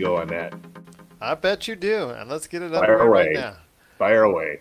[0.00, 0.54] Go on that.
[1.20, 2.10] I bet you do.
[2.10, 3.56] And let's get it Fire underway right now.
[3.98, 4.60] Fire away.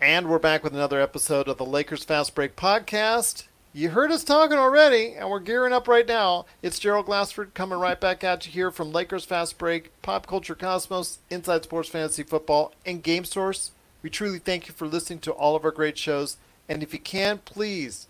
[0.00, 3.46] And we're back with another episode of the Lakers Fast Break podcast.
[3.72, 6.46] You heard us talking already, and we're gearing up right now.
[6.62, 10.54] It's Gerald Glassford coming right back at you here from Lakers Fast Break, Pop Culture
[10.54, 13.72] Cosmos, Inside Sports Fantasy Football, and Game Source.
[14.02, 16.36] We truly thank you for listening to all of our great shows.
[16.68, 18.06] And if you can, please,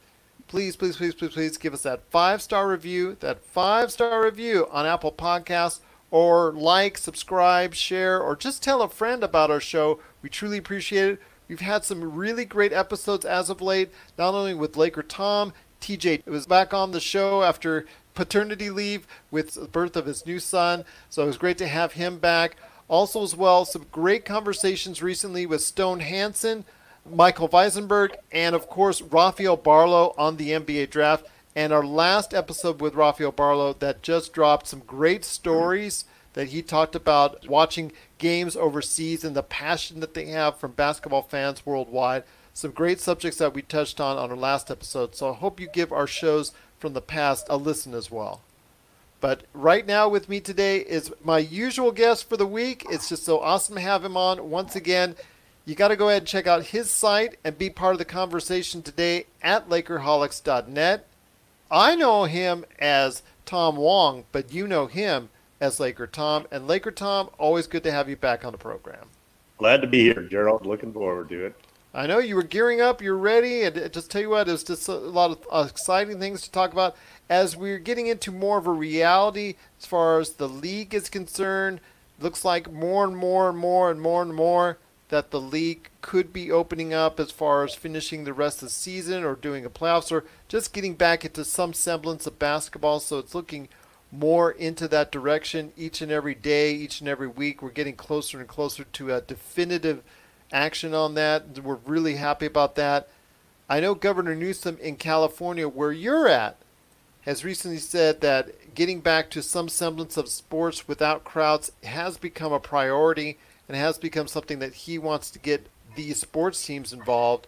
[0.46, 4.68] please, please, please, please, please give us that five star review, that five star review
[4.70, 10.00] on Apple Podcasts, or like, subscribe, share, or just tell a friend about our show.
[10.22, 11.20] We truly appreciate it.
[11.48, 16.26] We've had some really great episodes as of late, not only with Laker Tom, TJ
[16.26, 20.84] was back on the show after paternity leave with the birth of his new son,
[21.08, 22.56] so it was great to have him back.
[22.88, 26.64] Also, as well, some great conversations recently with Stone Hansen,
[27.08, 31.26] Michael Weisenberg, and of course, Rafael Barlow on the NBA draft.
[31.56, 36.04] And our last episode with Rafael Barlow that just dropped some great stories
[36.34, 41.22] that he talked about watching games overseas and the passion that they have from basketball
[41.22, 42.24] fans worldwide.
[42.52, 45.14] Some great subjects that we touched on on our last episode.
[45.14, 48.42] So I hope you give our shows from the past a listen as well.
[49.22, 52.84] But right now with me today is my usual guest for the week.
[52.90, 55.16] It's just so awesome to have him on once again.
[55.64, 58.04] You got to go ahead and check out his site and be part of the
[58.04, 61.06] conversation today at Lakerholics.net.
[61.70, 66.46] I know him as Tom Wong, but you know him as Laker Tom.
[66.50, 69.08] And Laker Tom, always good to have you back on the program.
[69.58, 70.66] Glad to be here, Gerald.
[70.66, 71.56] Looking forward to it.
[71.94, 74.86] I know you were gearing up, you're ready, and just tell you what, there's just
[74.86, 76.94] a lot of uh, exciting things to talk about
[77.30, 81.80] as we're getting into more of a reality as far as the league is concerned.
[82.20, 84.78] Looks like more and more and more and more and more
[85.08, 88.72] that the league could be opening up as far as finishing the rest of the
[88.72, 93.00] season or doing a playoffs or just getting back into some semblance of basketball.
[93.00, 93.68] So it's looking
[94.12, 97.60] more into that direction each and every day, each and every week.
[97.60, 100.04] We're getting closer and closer to a definitive
[100.52, 101.58] action on that.
[101.58, 103.08] We're really happy about that.
[103.68, 106.56] I know Governor Newsom in California, where you're at,
[107.22, 112.52] has recently said that getting back to some semblance of sports without crowds has become
[112.52, 115.66] a priority and has become something that he wants to get
[115.96, 117.46] these sports teams involved.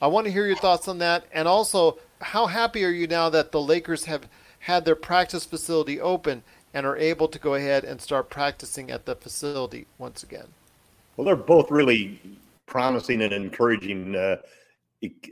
[0.00, 1.24] I want to hear your thoughts on that.
[1.32, 4.28] And also, how happy are you now that the Lakers have
[4.60, 6.42] had their practice facility open
[6.72, 10.46] and are able to go ahead and start practicing at the facility once again?
[11.16, 12.20] Well, they're both really
[12.66, 14.36] promising and encouraging uh,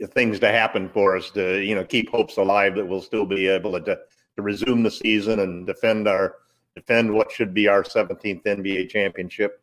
[0.07, 3.47] things to happen for us to, you know, keep hopes alive that we'll still be
[3.47, 3.99] able to,
[4.35, 6.35] to resume the season and defend our
[6.75, 9.61] defend what should be our 17th NBA championship.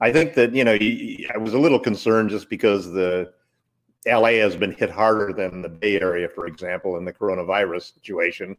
[0.00, 3.32] I think that you know I was a little concerned just because the
[4.06, 8.56] LA has been hit harder than the Bay Area, for example, in the coronavirus situation,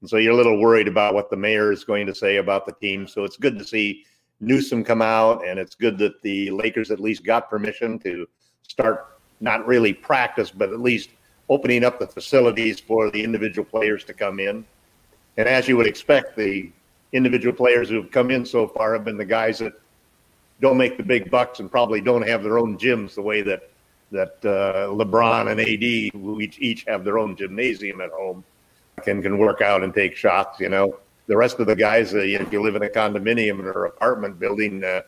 [0.00, 2.66] and so you're a little worried about what the mayor is going to say about
[2.66, 3.08] the team.
[3.08, 4.04] So it's good to see
[4.40, 8.26] Newsom come out, and it's good that the Lakers at least got permission to
[8.62, 11.10] start not really practice, but at least
[11.48, 14.64] opening up the facilities for the individual players to come in.
[15.36, 16.70] And as you would expect, the
[17.12, 19.74] individual players who have come in so far have been the guys that
[20.60, 23.70] don't make the big bucks and probably don't have their own gyms the way that
[24.12, 28.44] that uh, LeBron and AD, who each, each have their own gymnasium at home,
[29.02, 30.60] can can work out and take shots.
[30.60, 33.86] You know, the rest of the guys, uh, if you live in a condominium or
[33.86, 35.02] apartment building, uh,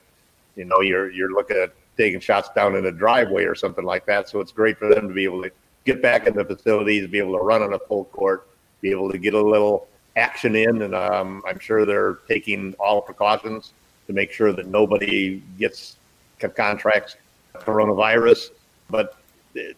[0.56, 4.04] you know, you're you're looking at taking shots down in a driveway or something like
[4.06, 4.28] that.
[4.28, 5.50] So it's great for them to be able to
[5.84, 8.48] get back in the facilities, be able to run on a full court,
[8.80, 13.00] be able to get a little action in, and um, I'm sure they're taking all
[13.00, 13.72] precautions
[14.06, 15.96] to make sure that nobody gets
[16.54, 17.16] contracts
[17.54, 18.50] coronavirus.
[18.90, 19.16] But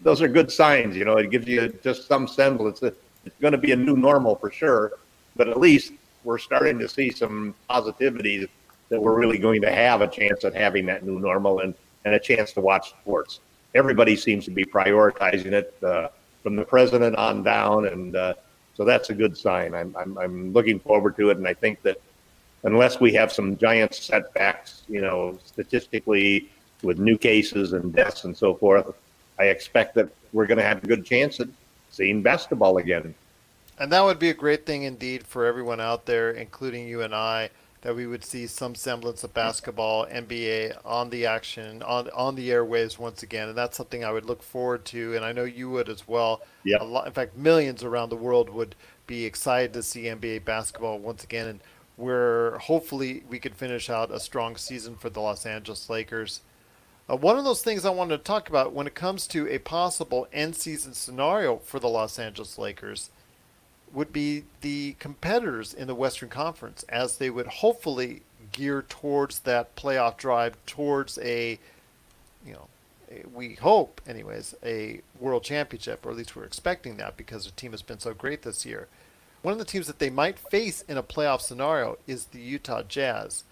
[0.02, 1.16] those are good signs, you know.
[1.16, 4.92] It gives you just some semblance it's going to be a new normal for sure.
[5.36, 5.92] But at least
[6.24, 8.48] we're starting to see some positivity
[8.88, 11.74] that we're really going to have a chance at having that new normal and,
[12.04, 13.40] and a chance to watch sports.
[13.74, 16.08] Everybody seems to be prioritizing it uh,
[16.42, 18.34] from the president on down, and uh,
[18.74, 19.74] so that's a good sign.
[19.74, 22.00] I'm, I'm, I'm looking forward to it, and I think that
[22.62, 26.50] unless we have some giant setbacks, you know, statistically
[26.82, 28.94] with new cases and deaths and so forth,
[29.38, 31.48] I expect that we're going to have a good chance at
[31.90, 33.14] seeing basketball again.
[33.78, 37.14] And that would be a great thing indeed for everyone out there, including you and
[37.14, 37.50] I,
[37.82, 42.50] that we would see some semblance of basketball, NBA on the action, on on the
[42.50, 43.48] airwaves once again.
[43.48, 46.42] And that's something I would look forward to, and I know you would as well.
[46.64, 46.82] Yeah.
[47.06, 48.74] In fact, millions around the world would
[49.06, 51.60] be excited to see NBA basketball once again, and
[51.98, 56.40] where hopefully we could finish out a strong season for the Los Angeles Lakers.
[57.10, 59.58] Uh, one of those things I wanted to talk about when it comes to a
[59.58, 63.10] possible end season scenario for the Los Angeles Lakers
[63.92, 68.22] would be the competitors in the Western Conference as they would hopefully
[68.52, 71.58] gear towards that playoff drive towards a
[72.46, 72.68] you know
[73.10, 77.50] a, we hope anyways a world championship or at least we're expecting that because the
[77.52, 78.88] team has been so great this year
[79.42, 82.82] one of the teams that they might face in a playoff scenario is the Utah
[82.82, 83.44] Jazz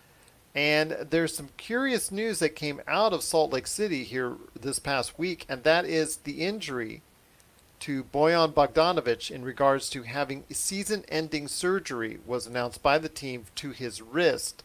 [0.54, 5.18] and there's some curious news that came out of Salt Lake City here this past
[5.18, 7.02] week and that is the injury
[7.80, 13.70] to Bojan Bogdanovich in regards to having season-ending surgery was announced by the team to
[13.70, 14.62] his wrist,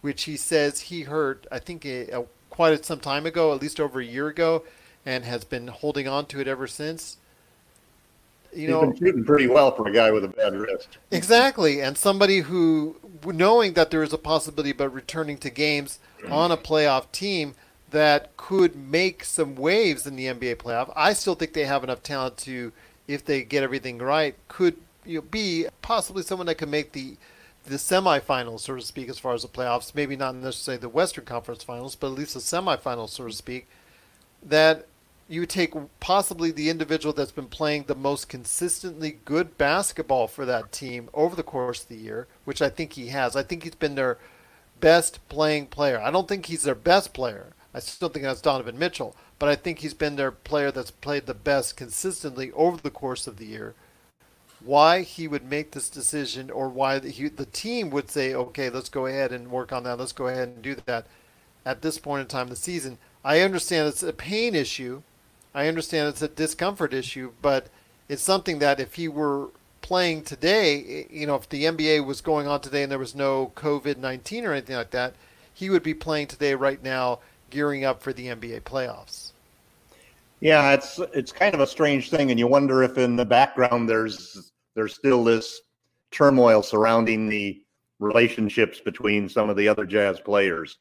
[0.00, 3.80] which he says he hurt, I think, a, a, quite some time ago, at least
[3.80, 4.64] over a year ago,
[5.04, 7.18] and has been holding on to it ever since.
[8.54, 10.98] You He's know, been shooting pretty well for a guy with a bad wrist.
[11.10, 15.98] Exactly, and somebody who, knowing that there is a possibility about returning to games
[16.30, 17.54] on a playoff team,
[17.94, 20.92] that could make some waves in the NBA playoff.
[20.96, 22.72] I still think they have enough talent to,
[23.06, 27.16] if they get everything right, could you know, be possibly someone that could make the
[27.66, 29.94] the semifinals, so to speak, as far as the playoffs.
[29.94, 33.68] Maybe not necessarily the Western Conference Finals, but at least the semifinals, so to speak.
[34.42, 34.86] That
[35.28, 40.70] you take possibly the individual that's been playing the most consistently good basketball for that
[40.70, 43.34] team over the course of the year, which I think he has.
[43.34, 44.18] I think he's been their
[44.80, 45.98] best playing player.
[45.98, 47.54] I don't think he's their best player.
[47.72, 51.26] I still think that's Donovan Mitchell, but I think he's been their player that's played
[51.26, 53.74] the best consistently over the course of the year.
[54.60, 58.70] Why he would make this decision, or why the, he, the team would say, "Okay,
[58.70, 59.98] let's go ahead and work on that.
[59.98, 61.06] Let's go ahead and do that."
[61.66, 65.02] At this point in time of the season, I understand it's a pain issue.
[65.54, 67.68] I understand it's a discomfort issue, but
[68.08, 69.48] it's something that if he were
[69.82, 73.52] playing today, you know, if the NBA was going on today and there was no
[73.54, 75.14] COVID 19 or anything like that,
[75.52, 77.20] he would be playing today right now
[77.50, 79.30] gearing up for the NBA playoffs.
[80.40, 83.88] Yeah, it's it's kind of a strange thing, and you wonder if in the background
[83.88, 85.60] there's there's still this
[86.10, 87.62] turmoil surrounding the
[87.98, 90.78] relationships between some of the other jazz players.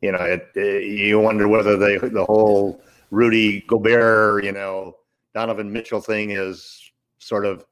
[0.00, 4.96] You know, it, it, you wonder whether they the whole Rudy Gobert, you know,
[5.34, 7.64] Donovan Mitchell thing is sort of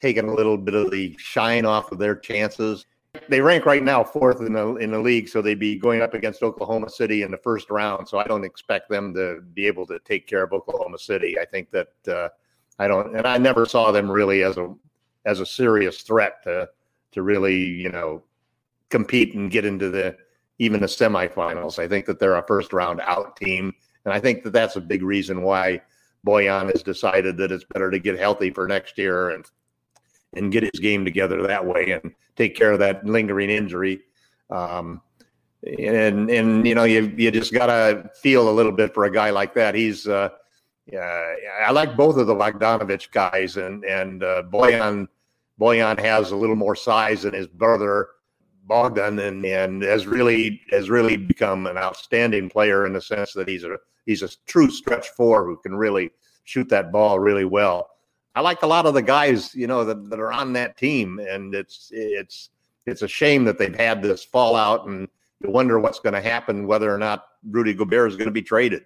[0.00, 2.86] taken a little bit of the shine off of their chances
[3.28, 6.14] they rank right now fourth in the in the league, so they'd be going up
[6.14, 8.08] against Oklahoma City in the first round.
[8.08, 11.38] So I don't expect them to be able to take care of Oklahoma City.
[11.38, 12.28] I think that uh,
[12.78, 14.74] I don't, and I never saw them really as a
[15.24, 16.68] as a serious threat to
[17.12, 18.22] to really you know
[18.90, 20.16] compete and get into the
[20.58, 21.78] even the semifinals.
[21.78, 23.74] I think that they're a first round out team,
[24.06, 25.82] and I think that that's a big reason why
[26.24, 29.44] Bojan has decided that it's better to get healthy for next year and
[30.34, 34.00] and get his game together that way and take care of that lingering injury.
[34.50, 35.00] Um,
[35.78, 39.30] and and you know you you just gotta feel a little bit for a guy
[39.30, 39.74] like that.
[39.74, 40.28] He's uh,
[40.86, 41.34] yeah,
[41.66, 45.08] I like both of the Bogdanovich guys, and and uh, Bojan
[45.60, 48.10] Bojan has a little more size than his brother
[48.66, 53.48] Bogdan, and and has really has really become an outstanding player in the sense that
[53.48, 56.10] he's a he's a true stretch four who can really
[56.44, 57.90] shoot that ball really well.
[58.34, 61.18] I like a lot of the guys, you know, that, that are on that team,
[61.18, 62.50] and it's it's
[62.86, 65.08] it's a shame that they've had this fallout, and
[65.42, 68.42] you wonder what's going to happen, whether or not Rudy Gobert is going to be
[68.42, 68.84] traded.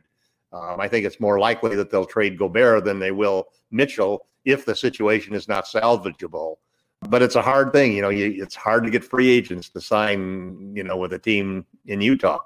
[0.53, 4.65] Um, I think it's more likely that they'll trade Gobert than they will Mitchell if
[4.65, 6.57] the situation is not salvageable.
[7.09, 8.11] But it's a hard thing, you know.
[8.11, 12.01] You, it's hard to get free agents to sign, you know, with a team in
[12.01, 12.41] Utah.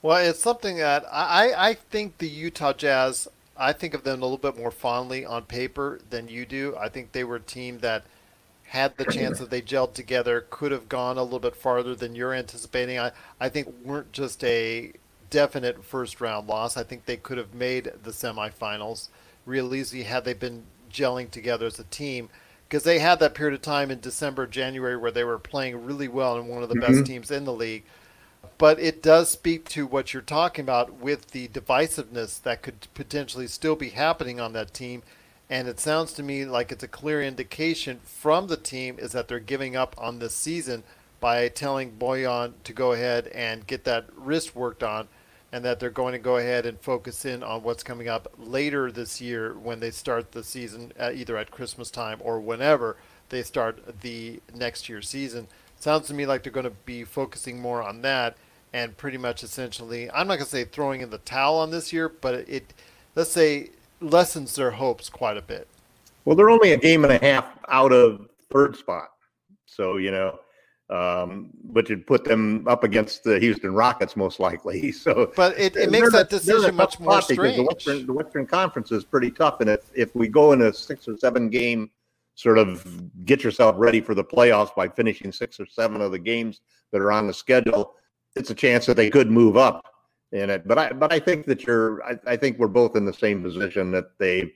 [0.00, 4.24] Well, it's something that I, I think the Utah Jazz I think of them a
[4.24, 6.76] little bit more fondly on paper than you do.
[6.78, 8.04] I think they were a team that
[8.68, 12.14] had the chance that they gelled together, could have gone a little bit farther than
[12.14, 12.98] you're anticipating.
[12.98, 14.92] I, I think weren't just a
[15.30, 16.76] definite first round loss.
[16.76, 19.08] I think they could have made the semifinals
[19.44, 22.28] real easy had they been gelling together as a team.
[22.68, 26.08] Because they had that period of time in December, January where they were playing really
[26.08, 26.92] well and one of the Mm-hmm.
[26.92, 27.84] best teams in the league.
[28.58, 33.46] But it does speak to what you're talking about with the divisiveness that could potentially
[33.46, 35.02] still be happening on that team.
[35.48, 39.28] And it sounds to me like it's a clear indication from the team is that
[39.28, 40.82] they're giving up on this season
[41.20, 45.08] by telling Bojan to go ahead and get that wrist worked on
[45.52, 48.92] and that they're going to go ahead and focus in on what's coming up later
[48.92, 52.96] this year when they start the season, uh, either at Christmas time or whenever
[53.30, 55.46] they start the next year's season.
[55.80, 58.36] Sounds to me like they're going to be focusing more on that
[58.72, 61.92] and pretty much essentially, I'm not going to say throwing in the towel on this
[61.92, 62.74] year, but it,
[63.14, 65.66] let's say, lessens their hopes quite a bit.
[66.24, 69.08] Well, they're only a game and a half out of third spot,
[69.64, 70.38] so you know,
[70.90, 74.92] um, which would put them up against the Houston Rockets most likely.
[74.98, 77.56] So, But it, it makes that they're in a decision much more strange.
[77.56, 80.72] The Western, the Western Conference is pretty tough, and if if we go in a
[80.72, 81.90] six or seven game
[82.34, 86.18] sort of get yourself ready for the playoffs by finishing six or seven of the
[86.18, 86.60] games
[86.92, 87.94] that are on the schedule,
[88.36, 89.84] it's a chance that they could move up
[90.32, 90.66] in it.
[90.66, 93.42] But I but I think that you're I, I think we're both in the same
[93.42, 94.52] position that they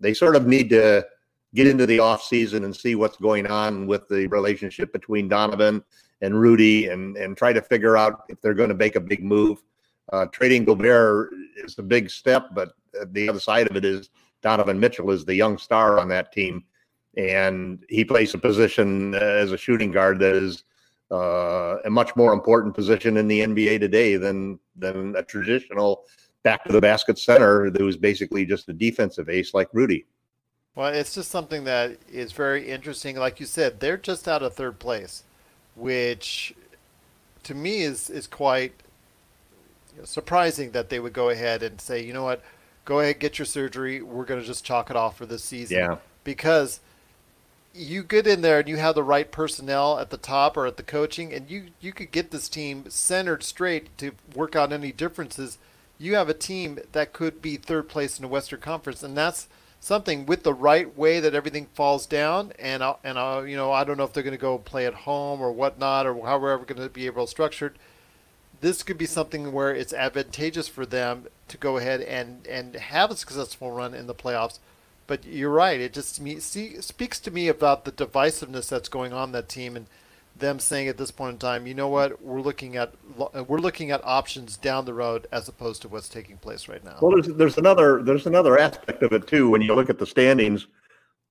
[0.00, 1.06] they sort of need to
[1.54, 5.82] get into the off season and see what's going on with the relationship between Donovan
[6.20, 9.22] and Rudy and and try to figure out if they're going to make a big
[9.22, 9.62] move.
[10.12, 12.72] Uh, trading Gobert is a big step, but
[13.12, 14.10] the other side of it is
[14.42, 16.64] Donovan Mitchell is the young star on that team,
[17.16, 20.64] and he plays a position as a shooting guard that is
[21.10, 26.04] uh, a much more important position in the NBA today than than a traditional
[26.42, 30.06] back to the basket center that was basically just a defensive ace like Rudy.
[30.74, 33.16] Well, it's just something that is very interesting.
[33.16, 35.24] Like you said, they're just out of third place,
[35.74, 36.54] which
[37.42, 38.72] to me is is quite
[40.04, 42.42] surprising that they would go ahead and say, you know what,
[42.84, 44.00] go ahead get your surgery.
[44.00, 45.78] We're going to just chalk it off for this season.
[45.78, 45.96] Yeah.
[46.24, 46.80] Because
[47.74, 50.78] you get in there and you have the right personnel at the top or at
[50.78, 54.92] the coaching, and you you could get this team centered straight to work out any
[54.92, 55.58] differences.
[55.98, 59.48] You have a team that could be third place in the Western Conference, and that's
[59.82, 62.52] something with the right way that everything falls down.
[62.58, 64.86] And I, and I, you know, I don't know if they're going to go play
[64.86, 67.74] at home or whatnot, or how we're ever going to be able to structure.
[68.60, 73.10] This could be something where it's advantageous for them to go ahead and and have
[73.10, 74.60] a successful run in the playoffs.
[75.08, 79.12] But you're right; it just me, see, speaks to me about the divisiveness that's going
[79.12, 79.86] on that team and
[80.38, 83.58] them saying at this point in time, you know what, we're looking at uh, we're
[83.58, 86.98] looking at options down the road as opposed to what's taking place right now.
[87.00, 89.50] Well, there's there's another there's another aspect of it too.
[89.50, 90.66] When you look at the standings,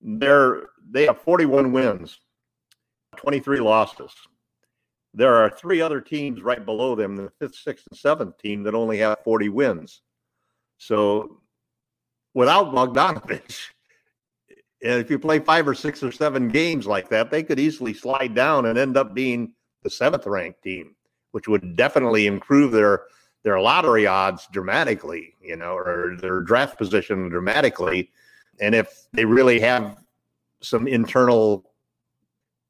[0.01, 2.20] they're they have 41 wins,
[3.17, 4.12] 23 losses.
[5.13, 8.75] There are three other teams right below them, the fifth, sixth, and seventh team that
[8.75, 10.01] only have 40 wins.
[10.77, 11.41] So,
[12.34, 13.72] without Bogdanovich,
[14.81, 18.33] if you play five or six or seven games like that, they could easily slide
[18.33, 20.95] down and end up being the seventh ranked team,
[21.31, 23.03] which would definitely improve their
[23.43, 28.11] their lottery odds dramatically, you know, or their draft position dramatically.
[28.59, 29.97] And if they really have
[30.61, 31.71] some internal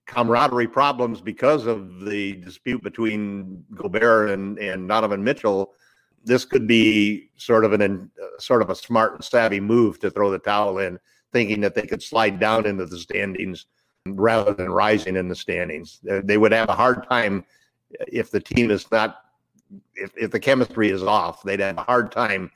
[0.05, 5.73] camaraderie problems because of the dispute between Gobert and, and Donovan Mitchell,
[6.23, 10.11] this could be sort of an uh, sort of a smart and savvy move to
[10.11, 10.99] throw the towel in,
[11.33, 13.65] thinking that they could slide down into the standings
[14.05, 15.99] rather than rising in the standings.
[16.03, 17.45] They, would have a hard time
[18.07, 19.23] if the team is not
[19.95, 22.51] if, if the chemistry is off, they'd have a hard time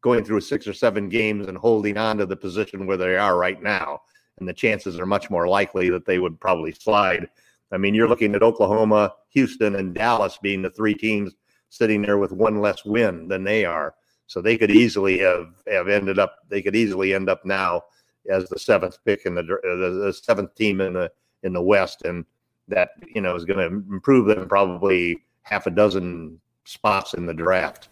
[0.00, 3.36] going through six or seven games and holding on to the position where they are
[3.36, 4.00] right now.
[4.38, 7.28] And the chances are much more likely that they would probably slide.
[7.72, 11.34] I mean, you're looking at Oklahoma, Houston, and Dallas being the three teams
[11.68, 13.94] sitting there with one less win than they are.
[14.28, 17.82] So they could easily have, have ended up, they could easily end up now
[18.30, 21.10] as the seventh pick in the, uh, the, the seventh team in the,
[21.42, 22.02] in the West.
[22.02, 22.24] And
[22.68, 27.34] that, you know, is going to improve them probably half a dozen spots in the
[27.34, 27.88] draft.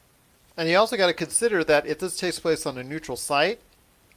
[0.56, 3.60] And you also got to consider that if this takes place on a neutral site,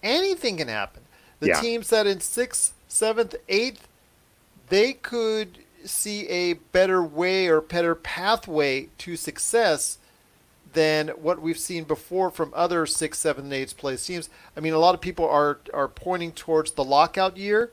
[0.04, 1.04] anything can happen.
[1.40, 1.62] The Yeah.
[1.62, 3.88] teams that in sixth, seventh, eighth,
[4.70, 10.00] they could see a better way or better pathway to success
[10.78, 14.30] than what we've seen before from other six, seven, and eighth place teams.
[14.56, 17.72] I mean, a lot of people are are pointing towards the lockout year,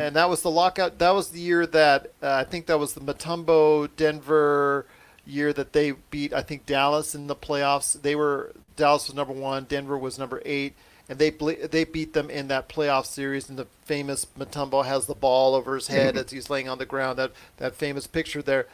[0.00, 0.98] and that was the lockout.
[0.98, 4.84] That was the year that uh, I think that was the Mutombo Denver
[5.26, 6.32] year that they beat.
[6.34, 8.00] I think Dallas in the playoffs.
[8.02, 10.74] They were Dallas was number one, Denver was number eight,
[11.08, 13.48] and they ble- they beat them in that playoff series.
[13.48, 16.86] And the famous Mutombo has the ball over his head as he's laying on the
[16.86, 17.18] ground.
[17.18, 18.66] That that famous picture there,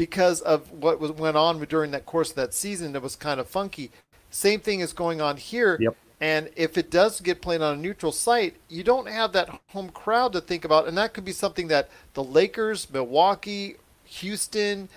[0.00, 3.38] because of what was went on during that course of that season, it was kind
[3.38, 3.90] of funky.
[4.30, 5.76] Same thing is going on here.
[5.78, 5.94] Yep.
[6.22, 9.90] And if it does get played on a neutral site, you don't have that home
[9.90, 10.88] crowd to think about.
[10.88, 14.88] And that could be something that the Lakers, Milwaukee, Houston,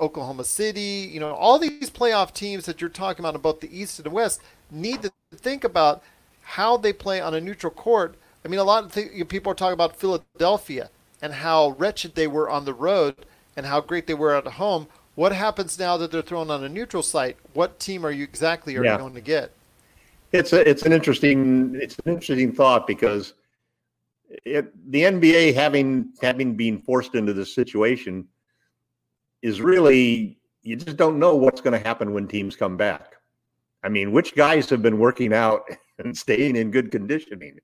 [0.00, 3.98] Oklahoma City, you know, all these playoff teams that you're talking about, about the East
[3.98, 6.00] and the West, need to think about
[6.42, 8.14] how they play on a neutral court.
[8.44, 12.28] I mean, a lot of th- people are talking about Philadelphia and how wretched they
[12.28, 13.26] were on the road
[13.56, 14.88] and how great they were at home.
[15.14, 17.36] What happens now that they're thrown on a neutral site?
[17.52, 18.92] What team are you exactly are Yeah.
[18.92, 19.52] you going to get?
[20.32, 23.34] It's a, it's an interesting it's an interesting thought because
[24.46, 28.26] it, the NBA having having been forced into this situation
[29.42, 33.16] is really you just don't know what's going to happen when teams come back.
[33.82, 35.64] I mean, which guys have been working out
[35.98, 37.58] and staying in good conditioning?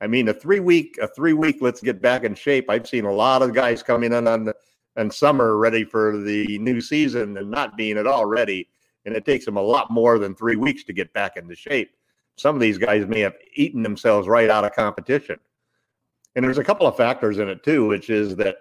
[0.00, 2.70] I mean, a three week a three week let's get back in shape.
[2.70, 4.54] I've seen a lot of guys coming in on the
[4.96, 8.68] on summer ready for the new season and not being at all ready.
[9.04, 11.90] And it takes them a lot more than three weeks to get back into shape.
[12.36, 15.38] Some of these guys may have eaten themselves right out of competition.
[16.34, 18.58] And there's a couple of factors in it too, which is that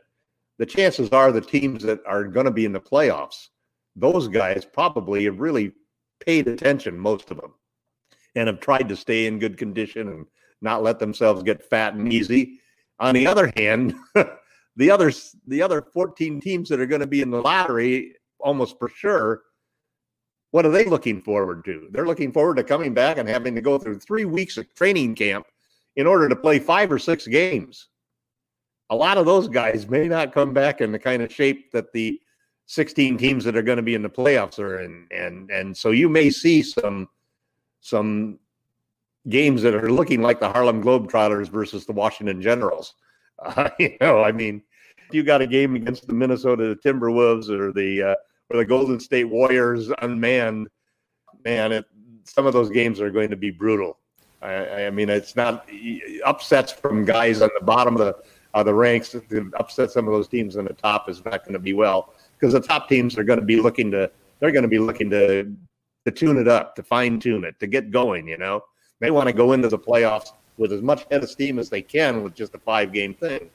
[0.58, 3.50] the chances are the teams that are going to be in the playoffs,
[3.96, 5.72] those guys probably have really
[6.20, 7.54] paid attention, most of them,
[8.36, 10.26] and have tried to stay in good condition and
[10.62, 12.60] not let themselves get fat and easy.
[13.00, 13.96] On the other hand,
[14.76, 18.80] the others, the other 14 teams that are going to be in the lottery, almost
[18.80, 19.44] for sure,
[20.52, 21.88] what are they looking forward to?
[21.92, 25.16] They're looking forward to coming back and having to go through three weeks of training
[25.16, 25.48] camp
[25.96, 27.88] in order to play five or six games.
[28.90, 31.94] A lot of those guys may not come back in the kind of shape that
[31.94, 32.20] the
[32.66, 35.92] 16 teams that are going to be in the playoffs are in, and and so
[35.92, 37.10] you may see some
[37.82, 38.40] some
[39.30, 42.94] games that are looking like the Harlem Globetrotters versus the Washington Generals.
[43.42, 44.62] Uh, you know, I mean,
[45.08, 48.16] if you got a game against the Minnesota Timberwolves or the uh,
[48.50, 50.68] or the Golden State Warriors unmanned,
[51.44, 51.86] man, it,
[52.24, 53.98] some of those games are going to be brutal.
[54.42, 55.70] I, I mean, it's not
[56.26, 58.16] upsets from guys on the bottom of the
[58.54, 61.54] of the ranks to upset some of those teams in the top is not going
[61.54, 64.64] to be well because the top teams are going to be looking to they're going
[64.64, 65.56] to be looking to
[66.06, 68.28] to tune it up, to fine tune it, to get going.
[68.28, 68.64] You know,
[69.00, 70.30] they want to go into the playoffs
[70.62, 73.50] with as much head of steam as they can with just a five game thing.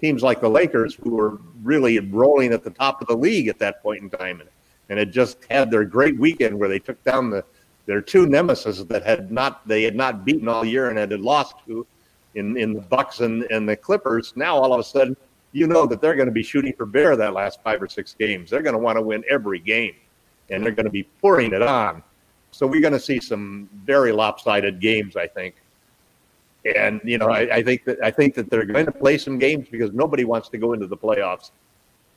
[0.00, 3.58] Teams like the Lakers, who were really rolling at the top of the league at
[3.60, 4.50] that point in time, and,
[4.88, 7.44] and had just had their great weekend where they took down the
[7.86, 11.54] their two nemesis that had not they had not beaten all year and had lost
[11.66, 11.86] to
[12.34, 14.32] in in the Bucks and, and the Clippers.
[14.36, 15.16] Now all of a sudden,
[15.52, 18.14] you know that they're going to be shooting for bear that last five or six
[18.18, 18.50] games.
[18.50, 19.94] They're going to want to win every game,
[20.50, 22.02] and they're going to be pouring it on.
[22.50, 25.54] So we're going to see some very lopsided games, I think.
[26.64, 29.38] And you know, I, I think that I think that they're going to play some
[29.38, 31.50] games because nobody wants to go into the playoffs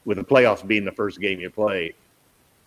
[0.06, 1.94] with the playoffs being the first game you play.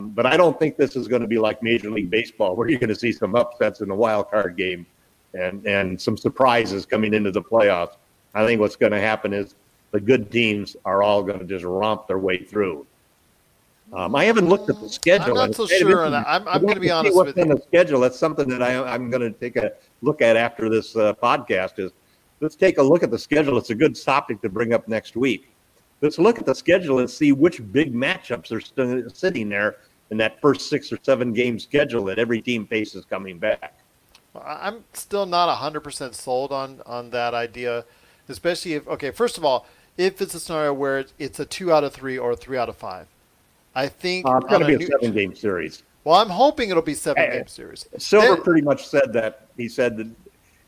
[0.00, 2.80] But I don't think this is going to be like Major League Baseball, where you're
[2.80, 4.86] going to see some upsets in the wild card game
[5.34, 7.96] and and some surprises coming into the playoffs.
[8.34, 9.54] I think what's going to happen is
[9.90, 12.86] the good teams are all going to just romp their way through.
[13.92, 15.38] Um, I haven't looked at the schedule.
[15.38, 16.26] I'm not so sure on that.
[16.26, 17.54] I'm, I'm going to be honest what's with in you.
[17.54, 18.00] the schedule.
[18.00, 21.78] That's something that I, I'm going to take a look at after this uh, podcast.
[21.78, 21.92] Is
[22.40, 23.58] let's take a look at the schedule.
[23.58, 25.50] It's a good topic to bring up next week.
[26.00, 29.76] Let's look at the schedule and see which big matchups are still sitting there
[30.10, 33.78] in that first six or seven game schedule that every team faces coming back.
[34.34, 37.84] I'm still not 100% sold on, on that idea,
[38.28, 39.66] especially if, okay, first of all,
[39.96, 42.58] if it's a scenario where it's, it's a two out of three or a three
[42.58, 43.06] out of five.
[43.74, 45.82] I think Uh, it's going to be a new- seven game series.
[46.04, 47.86] Well, I'm hoping it'll be seven game series.
[47.98, 49.46] Silver pretty much said that.
[49.56, 50.06] He said that,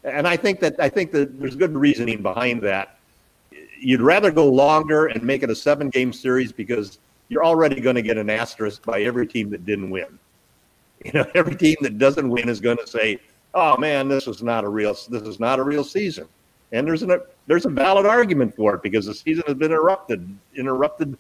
[0.05, 2.99] and I think that I think that there's good reasoning behind that.
[3.79, 7.97] You'd rather go longer and make it a seven game series because you're already going
[7.97, 10.19] to get an asterisk by every team that didn't win.
[11.05, 13.21] You know, every team that doesn't win is going to say,
[13.53, 16.27] "Oh man, this is not a real this is not a real season."
[16.73, 20.27] And there's an there's a valid argument for it because the season has been interrupted
[20.57, 21.17] interrupted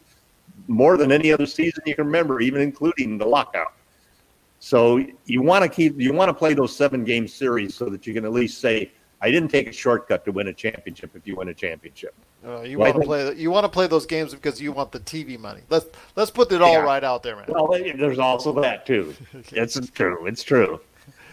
[0.68, 3.72] more than any other season you can remember, even including the lockout.
[4.58, 8.06] So you want to keep you want to play those seven game series so that
[8.06, 8.90] you can at least say,
[9.20, 12.14] I didn't take a shortcut to win a championship if you win a championship.
[12.44, 14.92] Uh, you Well, want to play you want to play those games because you want
[14.92, 15.60] the TV money.
[15.68, 16.78] Let's let's put it all Yeah.
[16.80, 17.46] right out there, man.
[17.48, 19.14] Well, there's also that too.
[19.52, 20.26] It's true.
[20.26, 20.80] It's true.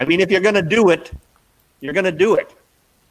[0.00, 1.12] I mean, if you're going to do it,
[1.80, 2.52] you're going to do it.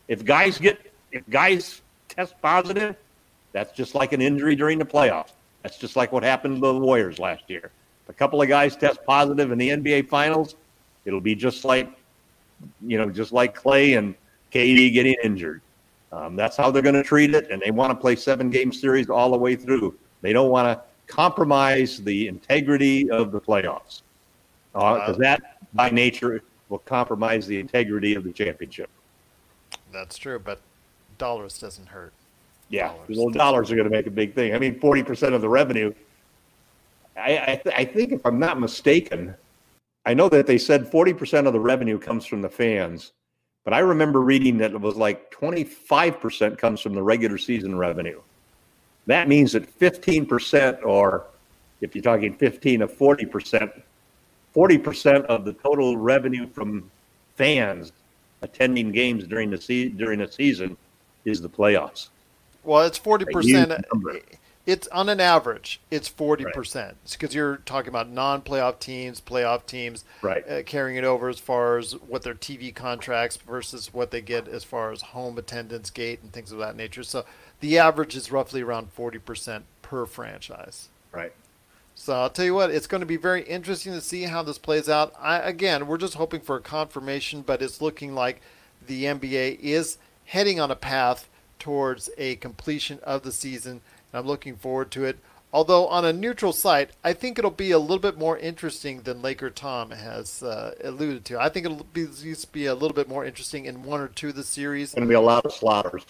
[0.07, 0.79] If guys get
[1.11, 2.95] if guys test positive,
[3.51, 5.31] that's just like an injury during the playoffs.
[5.63, 7.71] That's just like what happened to the Warriors last year.
[8.03, 10.55] If a couple of guys test positive in the NBA Finals,
[11.05, 11.89] it'll be just like
[12.85, 14.15] you know, just like Clay and
[14.51, 15.61] KD getting injured.
[16.11, 18.71] Um, that's how they're going to treat it, and they want to play seven game
[18.71, 19.97] series all the way through.
[20.21, 24.03] They don't want to compromise the integrity of the playoffs
[24.73, 28.89] because that, by nature, will compromise the integrity of the championship.
[29.91, 30.61] That's true, but
[31.17, 32.13] dollars doesn't hurt.
[32.73, 34.55] Yeah, the little dollars are going to make a big thing.
[34.55, 35.93] I mean, forty percent of the revenue.
[37.15, 39.35] I I, th- I think if I'm not mistaken,
[40.07, 43.11] I know that they said forty percent of the revenue comes from the fans,
[43.63, 47.37] but I remember reading that it was like twenty five percent comes from the regular
[47.37, 48.19] season revenue.
[49.05, 51.27] That means that fifteen percent, or
[51.81, 53.71] if you're talking fifteen of forty percent,
[54.51, 56.89] forty percent of the total revenue from
[57.35, 57.91] fans
[58.41, 60.75] attending games during the se- during the season
[61.23, 62.09] is the playoffs.
[62.63, 63.73] Well, it's forty percent.
[64.65, 70.05] It's on an average, it's forty percent because you're talking about non-playoff teams, playoff teams,
[70.21, 70.47] Right.
[70.49, 74.47] Uh, carrying it over as far as what their TV contracts versus what they get
[74.47, 77.03] as far as home attendance, gate, and things of that nature.
[77.03, 77.25] So
[77.59, 80.87] the average is roughly around forty percent per franchise.
[81.11, 81.33] Right.
[81.95, 84.57] So I'll tell you what, it's going to be very interesting to see how this
[84.57, 85.13] plays out.
[85.19, 88.41] I, again, we're just hoping for a confirmation, but it's looking like
[88.87, 91.29] the NBA is heading on a path
[91.63, 93.79] towards a completion of the season,
[94.11, 95.17] and I'm looking forward to it.
[95.53, 99.21] Although on a neutral site, I think it'll be a little bit more interesting than
[99.21, 101.39] Laker Tom has uh, alluded to.
[101.39, 104.09] I think it'll be, used to be a little bit more interesting in one or
[104.09, 104.93] two of the series.
[104.93, 106.05] Going to be a lot of slaughters.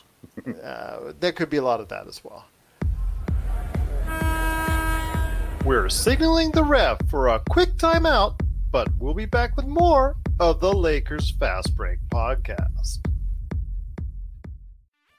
[0.63, 2.45] Uh, there could be a lot of that as well.
[5.63, 8.39] We're signaling the ref for a quick timeout,
[8.71, 13.12] but we'll be back with more of the Lakers Fast Break podcast.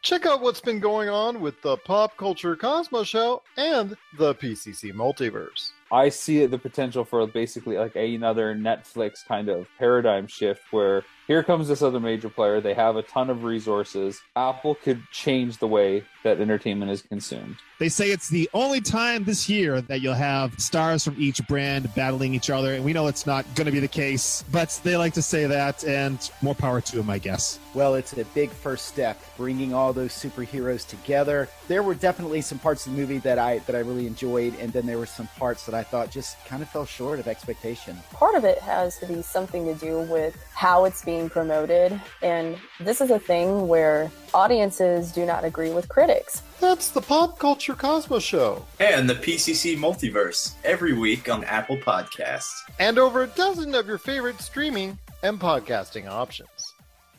[0.04, 4.92] Check out what's been going on with the Pop Culture Cosmos Show and the PCC
[4.92, 5.70] Multiverse.
[5.94, 11.42] I see the potential for basically like another Netflix kind of paradigm shift where here
[11.42, 12.60] comes this other major player.
[12.60, 14.20] They have a ton of resources.
[14.36, 17.56] Apple could change the way that entertainment is consumed.
[17.78, 21.92] They say it's the only time this year that you'll have stars from each brand
[21.94, 24.96] battling each other, and we know it's not going to be the case, but they
[24.96, 27.58] like to say that, and more power to them, I guess.
[27.74, 31.48] Well, it's a big first step, bringing all those superheroes together.
[31.68, 34.72] There were definitely some parts of the movie that I that I really enjoyed, and
[34.72, 37.96] then there were some parts that I thought just kind of fell short of expectation.
[38.12, 42.00] part of it has to be something to do with how it's being promoted.
[42.22, 46.42] And this is a thing where audiences do not agree with critics.
[46.60, 48.64] That's the Pop Culture Cosmos Show.
[48.80, 52.50] And the PCC Multiverse every week on Apple Podcasts.
[52.80, 56.48] and over a dozen of your favorite streaming and podcasting options.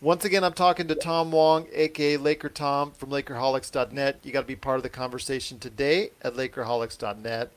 [0.01, 4.19] Once again, I'm talking to Tom Wong, aka Laker Tom from Lakerholics.net.
[4.23, 7.51] You got to be part of the conversation today at Lakerholics.net.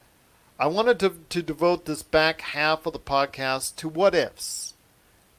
[0.61, 4.75] I wanted to, to devote this back half of the podcast to what ifs.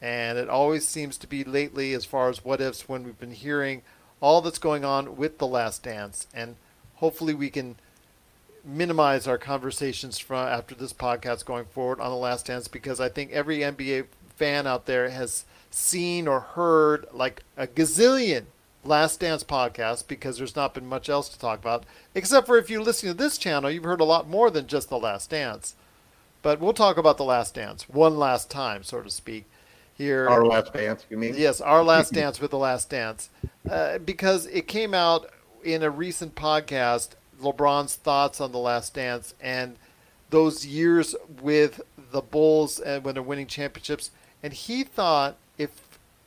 [0.01, 3.34] And it always seems to be lately, as far as what ifs, when we've been
[3.34, 3.82] hearing
[4.21, 6.25] all that's going on with The Last Dance.
[6.34, 6.55] And
[6.95, 7.75] hopefully we can
[8.63, 13.10] minimize our conversations from after this podcast going forward on the last dance because I
[13.10, 14.05] think every NBA
[14.36, 18.45] fan out there has seen or heard like a gazillion
[18.89, 22.69] last dance podcast because there's not been much else to talk about except for if
[22.69, 25.75] you listen to this channel you've heard a lot more than just the last dance
[26.41, 29.45] but we'll talk about the last dance one last time so to speak
[29.99, 31.36] here Our last dance, you mean?
[31.38, 33.30] Yes, our last dance with the last dance,
[33.69, 35.30] uh, because it came out
[35.63, 37.10] in a recent podcast.
[37.41, 39.75] LeBron's thoughts on the last dance and
[40.30, 45.69] those years with the Bulls and when they're winning championships, and he thought if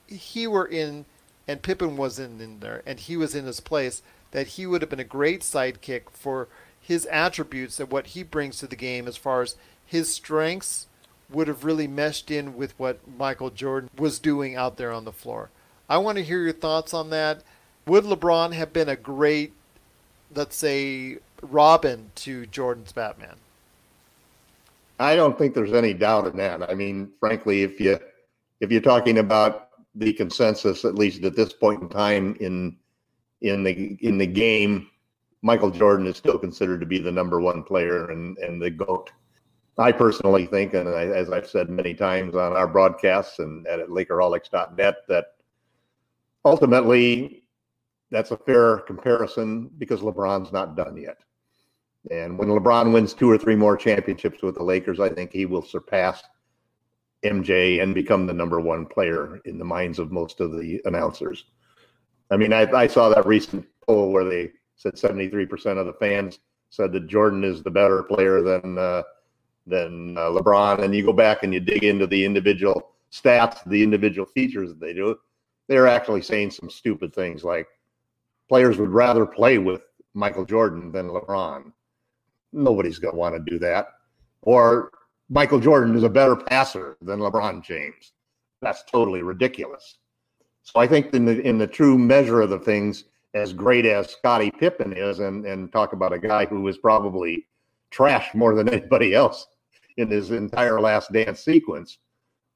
[0.06, 1.06] he were in
[1.52, 4.88] and Pippen wasn't in there and he was in his place, that he would have
[4.88, 6.48] been a great sidekick for
[6.80, 10.86] his attributes and what he brings to the game as far as his strengths
[11.28, 15.12] would have really meshed in with what Michael Jordan was doing out there on the
[15.12, 15.50] floor.
[15.90, 17.42] I want to hear your thoughts on that.
[17.86, 19.52] Would LeBron have been a great,
[20.34, 23.36] let's say, Robin to Jordan's Batman?
[24.98, 26.62] I don't think there's any doubt in that.
[26.62, 27.98] I mean, frankly, if you
[28.60, 32.76] if you're talking about the consensus, at least at this point in time in
[33.40, 34.88] in the in the game,
[35.42, 39.10] Michael Jordan is still considered to be the number one player and and the goat.
[39.78, 43.88] I personally think, and I, as I've said many times on our broadcasts and at
[43.88, 45.26] Lakerholics.net, that
[46.44, 47.44] ultimately
[48.10, 51.22] that's a fair comparison because LeBron's not done yet.
[52.10, 55.46] And when LeBron wins two or three more championships with the Lakers, I think he
[55.46, 56.22] will surpass
[57.24, 61.44] MJ and become the number one player in the minds of most of the announcers.
[62.30, 66.38] I mean, I, I saw that recent poll where they said 73% of the fans
[66.70, 69.02] said that Jordan is the better player than uh,
[69.66, 70.82] than uh, LeBron.
[70.82, 74.80] And you go back and you dig into the individual stats, the individual features that
[74.80, 75.16] they do.
[75.68, 77.68] They're actually saying some stupid things like
[78.48, 79.82] players would rather play with
[80.14, 81.72] Michael Jordan than LeBron.
[82.52, 83.88] Nobody's going to want to do that.
[84.42, 84.90] Or
[85.32, 88.12] Michael Jordan is a better passer than LeBron James.
[88.60, 89.96] that's totally ridiculous.
[90.62, 94.10] So I think in the in the true measure of the things, as great as
[94.10, 97.46] Scottie Pippen is, and and talk about a guy who was probably
[97.90, 99.46] trashed more than anybody else
[99.96, 101.96] in his entire last dance sequence,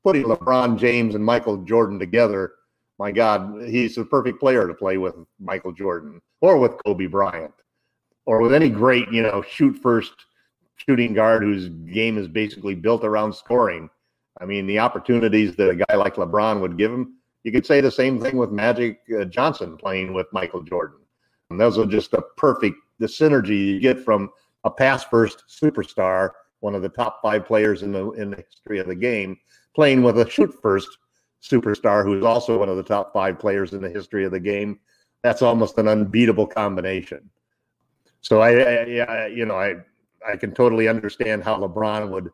[0.04, 2.52] putting LeBron James and Michael Jordan together,
[2.98, 7.54] my God, he's the perfect player to play with Michael Jordan or with Kobe Bryant
[8.26, 10.12] or with any great, you know, shoot first
[10.76, 13.90] shooting guard whose game is basically built around scoring.
[14.40, 17.80] I mean, the opportunities that a guy like LeBron would give him, you could say
[17.80, 20.98] the same thing with Magic uh, Johnson playing with Michael Jordan.
[21.50, 24.30] And those are just a perfect the synergy you get from
[24.64, 28.78] a pass first superstar, one of the top five players in the in the history
[28.78, 29.38] of the game,
[29.74, 30.88] playing with a shoot first
[31.42, 34.80] superstar who's also one of the top five players in the history of the game.
[35.22, 37.30] That's almost an unbeatable combination.
[38.20, 39.76] So I, I, I you know, I
[40.26, 42.30] I can totally understand how LeBron would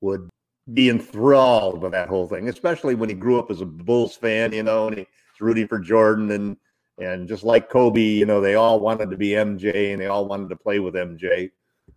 [0.00, 0.28] would
[0.72, 4.52] be enthralled with that whole thing, especially when he grew up as a Bulls fan,
[4.52, 5.06] you know, and he's
[5.40, 6.56] rooting for Jordan and
[6.98, 10.26] and just like Kobe, you know, they all wanted to be MJ and they all
[10.26, 11.50] wanted to play with MJ.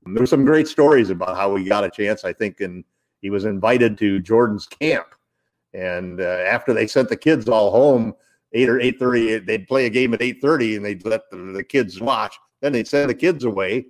[0.06, 2.84] And there were some great stories about how he got a chance, I think, and
[3.22, 5.08] he was invited to Jordan's camp.
[5.74, 8.14] And uh, after they sent the kids all home,
[8.54, 11.38] eight or eight thirty, they'd play a game at eight thirty, and they'd let the,
[11.38, 12.38] the kids watch.
[12.62, 13.86] Then they'd send the kids away,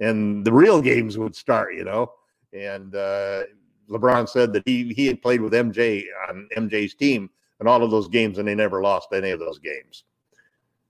[0.00, 1.74] and the real games would start.
[1.74, 2.12] You know,
[2.52, 3.44] and uh,
[3.88, 7.90] LeBron said that he he had played with MJ on MJ's team in all of
[7.90, 10.04] those games, and they never lost any of those games.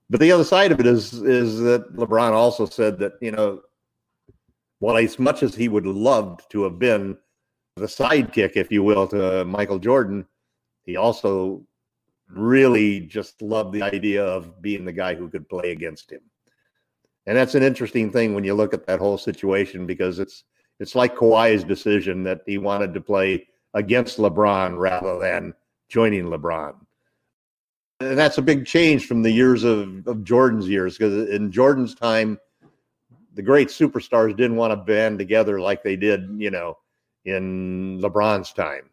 [0.09, 3.61] But the other side of it is is that LeBron also said that you know,
[4.79, 7.17] while as much as he would loved to have been
[7.75, 10.25] the sidekick, if you will, to Michael Jordan,
[10.83, 11.63] he also
[12.29, 16.21] really just loved the idea of being the guy who could play against him.
[17.27, 20.43] And that's an interesting thing when you look at that whole situation because it's
[20.79, 25.53] it's like Kawhi's decision that he wanted to play against LeBron rather than
[25.89, 26.73] joining LeBron.
[27.99, 31.93] And that's a big change from the years of, of Jordan's years because in Jordan's
[31.93, 32.39] time,
[33.35, 36.77] the great superstars didn't want to band together like they did, you know,
[37.25, 38.89] in LeBron's time.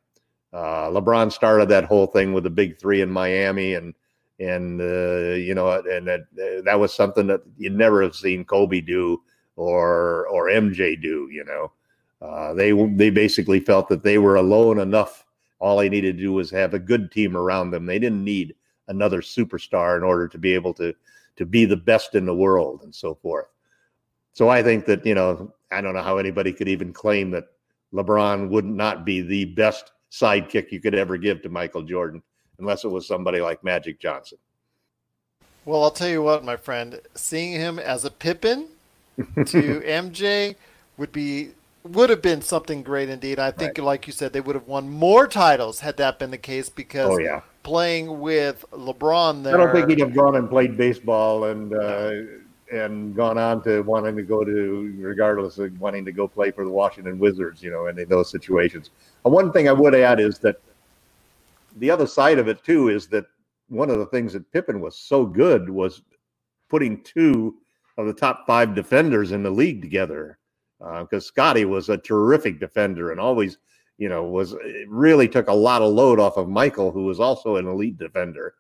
[0.53, 3.95] Uh, LeBron started that whole thing with the big three in Miami, and
[4.39, 6.21] and uh, you know, and that
[6.65, 9.23] that was something that you'd never have seen Kobe do
[9.57, 11.29] or or MJ do.
[11.31, 11.73] You know,
[12.23, 15.25] uh, they they basically felt that they were alone enough.
[15.59, 17.87] All they needed to do was have a good team around them.
[17.87, 18.55] They didn't need
[18.87, 20.95] another superstar in order to be able to
[21.37, 23.47] to be the best in the world and so forth.
[24.33, 27.47] So I think that you know I don't know how anybody could even claim that
[27.93, 32.23] LeBron would not be the best sidekick you could ever give to Michael Jordan
[32.59, 34.39] unless it was somebody like Magic Johnson.
[35.65, 38.69] Well, I'll tell you what, my friend, seeing him as a Pippen
[39.19, 40.57] to MJ
[40.97, 41.51] would be
[41.85, 43.39] would have been something great indeed.
[43.39, 43.85] I think, right.
[43.85, 47.11] like you said, they would have won more titles had that been the case because
[47.11, 47.41] oh, yeah.
[47.63, 49.55] playing with LeBron there.
[49.55, 52.13] I don't think he'd have gone and played baseball and uh,
[52.71, 56.65] and gone on to wanting to go to, regardless of wanting to go play for
[56.65, 58.91] the Washington Wizards, you know, in those situations.
[59.25, 60.61] And one thing I would add is that
[61.79, 63.27] the other side of it too is that
[63.69, 66.03] one of the things that Pippen was so good was
[66.69, 67.57] putting two
[67.97, 70.39] of the top five defenders in the league together
[70.79, 73.59] because uh, Scottie was a terrific defender and always,
[73.99, 74.55] you know, was
[74.87, 78.55] really took a lot of load off of Michael, who was also an elite defender.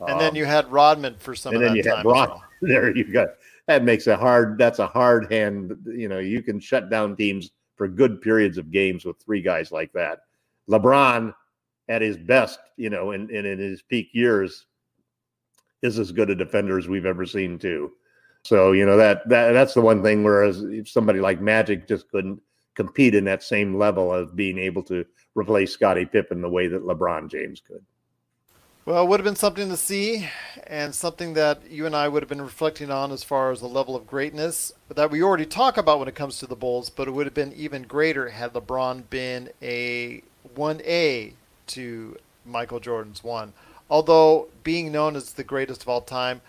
[0.00, 1.54] And um, then you had Rodman for some.
[1.54, 2.38] And then you had Rodman.
[2.38, 2.42] Well.
[2.62, 3.28] There you got
[3.66, 4.56] that makes a hard.
[4.56, 5.76] That's a hard hand.
[5.84, 9.70] You know, you can shut down teams for good periods of games with three guys
[9.70, 10.20] like that.
[10.70, 11.34] LeBron,
[11.88, 14.66] at his best, you know, in, in his peak years,
[15.82, 17.92] is as good a defender as we've ever seen too.
[18.42, 20.22] So you know that that that's the one thing.
[20.22, 22.40] Whereas if somebody like Magic just couldn't
[22.74, 26.84] compete in that same level of being able to replace Scottie Pippen the way that
[26.84, 27.84] LeBron James could.
[28.84, 30.28] Well, it would have been something to see,
[30.64, 33.66] and something that you and I would have been reflecting on as far as the
[33.66, 36.88] level of greatness that we already talk about when it comes to the Bulls.
[36.88, 40.22] But it would have been even greater had LeBron been a
[40.54, 41.34] one A
[41.68, 43.52] to Michael Jordan's one.
[43.88, 46.40] Although being known as the greatest of all time,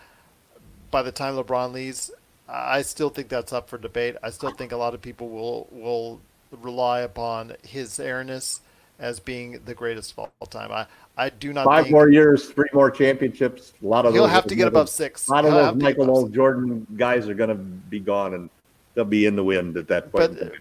[0.90, 2.10] by the time LeBron leaves,
[2.48, 4.16] I still think that's up for debate.
[4.22, 8.60] I still think a lot of people will will rely upon his airness
[8.98, 10.72] as being the greatest of all time.
[10.72, 13.74] I, I do not five more years, three more championships.
[13.82, 15.28] A lot of he'll those have to get above six.
[15.28, 18.50] A lot of those Michael Jordan guys are going to be gone, and
[18.94, 20.38] they'll be in the wind at that point.
[20.38, 20.52] But,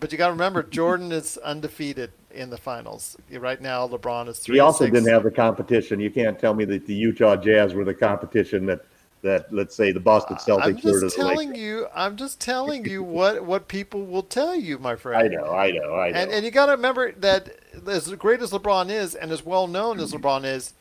[0.00, 3.88] but you got to remember, Jordan is undefeated in the finals right now.
[3.88, 4.56] LeBron is three.
[4.56, 5.98] He also did didn't have the competition.
[6.00, 8.84] You can't tell me that the Utah Jazz were the competition that
[9.22, 11.86] that let's say the Boston Celtics I'm just telling you.
[11.94, 15.22] I'm just telling you what what people will tell you, my friend.
[15.22, 16.18] I know, I know, I know.
[16.18, 19.66] And, and you got to remember that as great as LeBron is, and as well
[19.66, 20.74] known as LeBron is,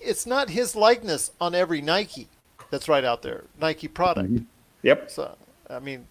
[0.00, 2.28] it's not his likeness on every Nike
[2.70, 4.32] that's right out there, Nike product.
[4.32, 4.44] Mm-hmm.
[4.82, 5.10] Yep.
[5.10, 5.36] So,
[5.68, 6.06] I mean,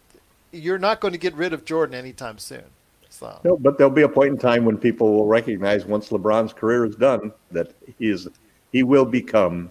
[0.52, 2.64] you're not going to get rid of Jordan anytime soon.
[3.14, 6.52] So, No, but there'll be a point in time when people will recognize once LeBron's
[6.52, 8.28] career is done that he is
[8.72, 9.70] he will become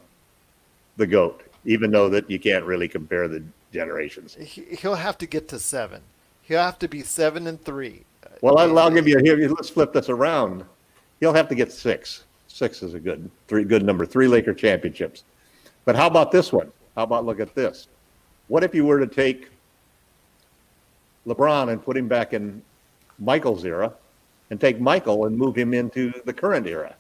[0.97, 4.37] the goat, even though that you can't really compare the generations.
[4.37, 6.03] he, he'll have to get to seven.
[6.43, 8.05] He'll have to be seven and three.
[8.43, 9.37] Well, I'll, I'll give you here.
[9.49, 10.65] Let's flip this around.
[11.19, 12.23] He'll have to get six.
[12.47, 14.07] Six is a good three good number.
[14.07, 15.25] Three Laker championships.
[15.85, 16.71] But how about this one?
[16.95, 17.89] How about look at this?
[18.47, 19.51] What if you were to take
[21.27, 22.63] LeBron and put him back in
[23.19, 23.93] Michael's era,
[24.51, 26.95] and take Michael and move him into the current era?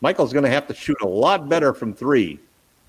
[0.00, 2.38] Michael's going to have to shoot a lot better from three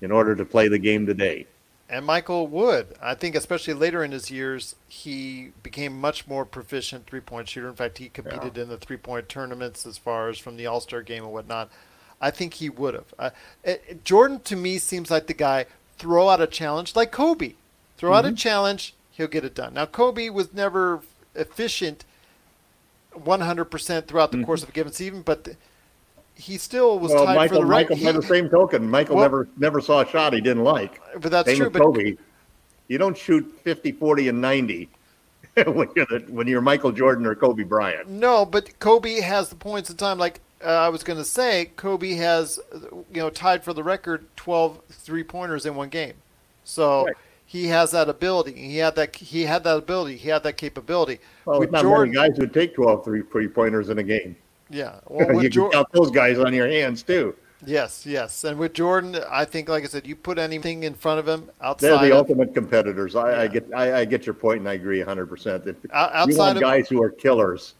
[0.00, 1.46] in order to play the game today.
[1.90, 7.06] And Michael would, I think, especially later in his years, he became much more proficient
[7.06, 7.68] three point shooter.
[7.68, 10.80] In fact, he competed in the three point tournaments as far as from the All
[10.80, 11.70] Star game and whatnot.
[12.20, 13.14] I think he would have.
[13.18, 13.30] Uh,
[14.04, 15.64] Jordan, to me, seems like the guy
[15.96, 17.54] throw out a challenge like Kobe.
[17.96, 19.74] Throw out a challenge, he'll get it done.
[19.74, 21.00] Now, Kobe was never
[21.34, 22.04] efficient
[23.24, 25.56] 100% throughout the course of a given season, but th-
[26.34, 27.88] he still was well, tied Michael, for the right.
[27.90, 31.00] Michael, by the same token, Michael Well- never never saw a shot he didn't like.
[31.20, 32.16] But that's Same true, but- Kobe.
[32.86, 34.88] You don't shoot 50, 40, and 90
[35.66, 38.08] when you're the, when you're Michael Jordan or Kobe Bryant.
[38.08, 40.16] No, but Kobe has the points in time.
[40.18, 42.78] Like uh, I was going to say, Kobe has, uh,
[43.12, 46.14] you know, tied for the record 12 three pointers in one game.
[46.64, 47.14] So Right.
[47.48, 48.52] He has that ability.
[48.52, 49.16] He had that.
[49.16, 50.16] He had that ability.
[50.18, 51.18] He had that capability.
[51.46, 54.36] Well, with not Jordan, many guys who take 12 three three pointers in a game.
[54.70, 55.00] yeah.
[55.08, 57.34] Well, you Jordan, count those guys on your hands too.
[57.66, 58.44] yes, yes.
[58.44, 61.50] And with Jordan, I think, like I said, you put anything in front of him
[61.62, 61.88] outside.
[61.88, 63.16] They're the of ultimate competitors.
[63.16, 65.26] I, I get I, I get your point, and I agree 100.
[65.26, 67.74] percent That you outside want of- guys who are killers.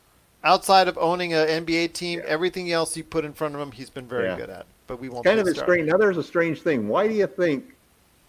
[0.45, 3.91] outside of owning an NBA team, everything else you put in front of him, he's
[3.91, 4.37] been very Yeah.
[4.37, 4.65] good at.
[4.87, 5.27] But we won't.
[5.27, 5.87] kind of a strange.
[5.91, 6.89] Now there's a strange thing.
[6.89, 7.65] Why do you think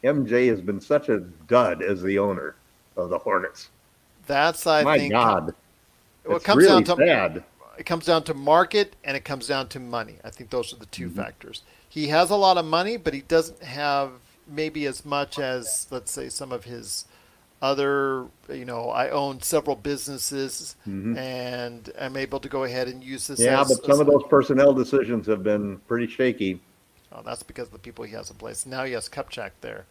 [0.03, 2.55] MJ has been such a dud as the owner
[2.95, 3.69] of the Hornets?
[4.27, 5.11] That's I My think.
[5.11, 5.53] God,
[6.25, 7.43] Well, it comes really down to sad.
[7.77, 10.15] it comes down to market and it comes down to money.
[10.23, 11.15] I think those are the 2 Mm-hmm.
[11.17, 11.63] factors.
[11.87, 14.11] He has a lot of money, but he doesn't have
[14.47, 17.05] maybe as much as let's say some of his
[17.61, 18.25] other.
[18.47, 23.39] You know, I own several businesses and I'm able to go ahead and use this.
[23.39, 23.49] Mm-hmm.
[23.51, 26.59] Yeah, as, but some of those personnel decisions have been pretty shaky.
[27.11, 28.65] Oh, that's because of the people he has in place.
[28.65, 29.85] Now he has Kupchak there.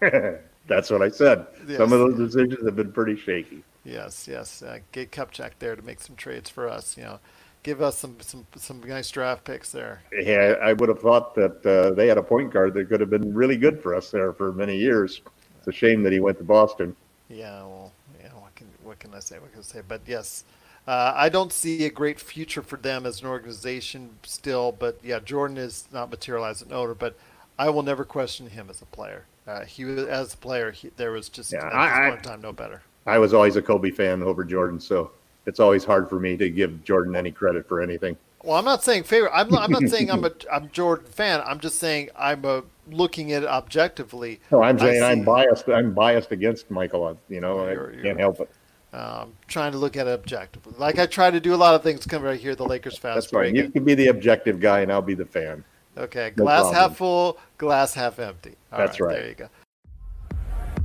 [0.66, 1.46] That's what I said.
[1.66, 1.78] Yes.
[1.78, 3.62] Some of those decisions have been pretty shaky.
[3.84, 4.62] Yes, yes.
[4.62, 6.96] Uh, get Kupchak there to make some trades for us.
[6.96, 7.18] You know,
[7.62, 10.02] give us some some some nice draft picks there.
[10.12, 13.10] Yeah, I would have thought that uh, they had a point guard that could have
[13.10, 15.22] been really good for us there for many years.
[15.58, 16.96] It's a shame that he went to Boston.
[17.28, 18.30] Yeah, well, yeah.
[18.30, 19.38] What can what can I say?
[19.38, 19.82] What can I say?
[19.86, 20.44] But yes,
[20.86, 24.72] uh, I don't see a great future for them as an organization still.
[24.72, 27.16] But yeah, Jordan is not materialized an owner, but
[27.58, 29.24] I will never question him as a player.
[29.46, 30.70] Uh, he was as a player.
[30.72, 32.82] He, there was just Yeah, at I- this I- point in time no better.
[33.08, 35.12] I was always a Kobe fan over Jordan, so
[35.46, 38.16] it's always hard for me to give Jordan any credit for anything.
[38.42, 39.30] Well, I'm not saying favorite.
[39.32, 41.40] I'm not, I'm not saying I'm a I'm Jordan fan.
[41.46, 44.40] I'm just saying I'm a looking at it objectively.
[44.50, 45.68] No, I'm I saying I'm biased.
[45.68, 47.16] I'm biased against Michael.
[47.28, 48.50] You know, I You're- can't you're- help it.
[48.96, 51.82] Um, trying to look at it objectively, like I try to do a lot of
[51.82, 52.06] things.
[52.06, 53.14] Come right here, the Lakers fast Break.
[53.14, 53.54] That's right.
[53.54, 55.62] You can be the objective guy, and I'll be the fan.
[55.98, 56.74] Okay, No glass problem.
[56.74, 58.54] half full, glass half empty.
[58.72, 59.12] All That's right.
[59.16, 59.48] There you go.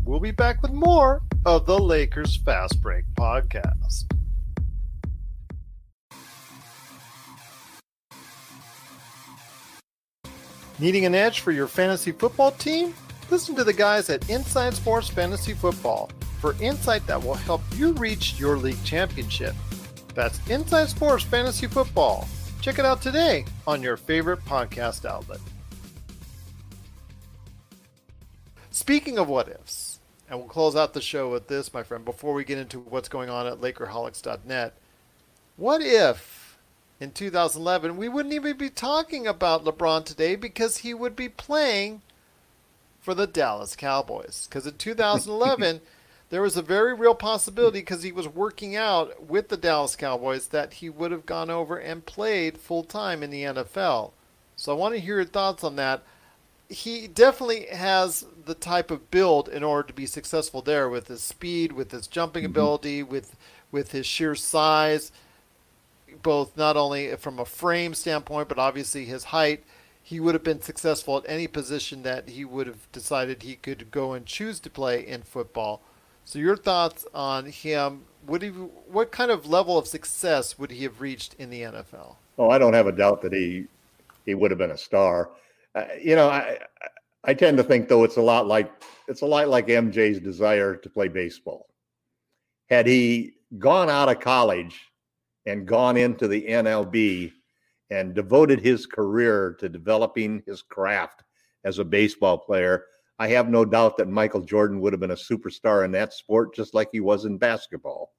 [0.03, 4.11] We'll be back with more of the Lakers Fast Break podcast.
[10.79, 12.93] Needing an edge for your fantasy football team?
[13.29, 16.09] Listen to the guys at Inside Sports Fantasy Football
[16.41, 19.53] for insight that will help you reach your league championship.
[20.15, 22.27] That's Inside Sports Fantasy Football.
[22.61, 25.39] Check it out today on your favorite podcast outlet.
[28.71, 29.99] Speaking of what ifs,
[30.29, 33.09] and we'll close out the show with this, my friend, before we get into what's
[33.09, 34.73] going on at Lakerholics.net.
[35.57, 36.57] What if
[36.99, 42.01] in 2011 we wouldn't even be talking about LeBron today because he would be playing
[42.99, 44.47] for the Dallas Cowboys?
[44.49, 45.81] Because in 2011,
[46.31, 50.47] there was a very real possibility because he was working out with the Dallas Cowboys
[50.47, 54.11] that he would have gone over and played full time in the NFL.
[54.55, 56.03] So I want to hear your thoughts on that.
[56.69, 61.21] He definitely has the type of build in order to be successful there with his
[61.21, 62.51] speed, with his jumping mm-hmm.
[62.51, 63.35] ability, with
[63.69, 65.11] with his sheer size,
[66.23, 69.65] both not only from a frame standpoint, but obviously his height.
[70.01, 73.91] He would have been successful at any position that he would have decided he could
[73.91, 75.81] go and choose to play in football.
[76.31, 78.03] So your thoughts on him?
[78.27, 78.47] Would he?
[78.47, 82.15] What kind of level of success would he have reached in the NFL?
[82.37, 83.65] Oh, I don't have a doubt that he
[84.25, 85.31] he would have been a star.
[85.75, 86.57] Uh, you know, I
[87.25, 88.71] I tend to think though it's a lot like
[89.09, 91.67] it's a lot like MJ's desire to play baseball.
[92.69, 94.79] Had he gone out of college
[95.45, 97.33] and gone into the MLB
[97.89, 101.23] and devoted his career to developing his craft
[101.65, 102.85] as a baseball player,
[103.21, 106.55] I have no doubt that Michael Jordan would have been a superstar in that sport
[106.55, 108.13] just like he was in basketball.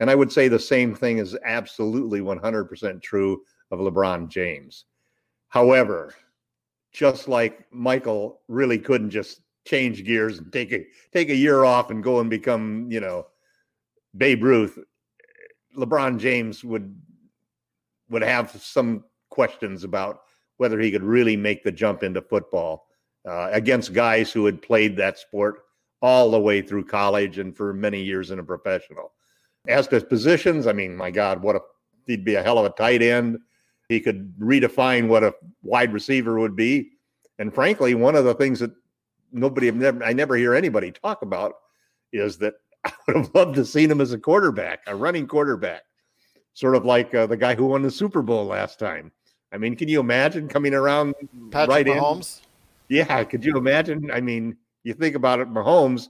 [0.00, 4.86] And I would say the same thing is absolutely 100% true of LeBron James.
[5.46, 6.12] However,
[6.92, 11.92] just like Michael really couldn't just change gears and take a take a year off
[11.92, 13.28] and go and become, you know,
[14.16, 14.76] Babe Ruth,
[15.78, 17.00] LeBron James would
[18.10, 20.22] would have some questions about
[20.56, 22.88] whether he could really make the jump into football
[23.28, 25.64] uh, against guys who had played that sport
[26.00, 29.12] all the way through college and for many years in a professional.
[29.68, 31.60] As to positions, I mean, my God, what a
[32.06, 33.38] he'd be a hell of a tight end.
[33.88, 36.90] He could redefine what a wide receiver would be.
[37.38, 38.72] And frankly, one of the things that
[39.30, 41.54] nobody never I never hear anybody talk about
[42.12, 42.54] is that
[42.84, 45.82] I would have loved to seen him as a quarterback, a running quarterback,
[46.54, 49.12] sort of like uh, the guy who won the Super Bowl last time.
[49.52, 51.14] I mean, can you imagine coming around
[51.50, 52.40] Patrick right Mahomes?
[52.40, 52.51] in?
[52.92, 54.10] Yeah, could you imagine?
[54.10, 56.08] I mean, you think about it, Mahomes.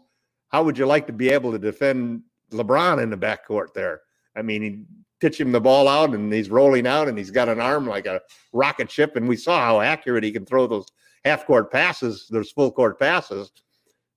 [0.49, 4.01] How would you like to be able to defend LeBron in the backcourt there?
[4.37, 4.83] I mean, he
[5.21, 8.07] pitch him the ball out and he's rolling out and he's got an arm like
[8.07, 8.21] a
[8.53, 9.15] rocket ship.
[9.15, 10.87] And we saw how accurate he can throw those
[11.25, 13.53] half court passes, those full court passes.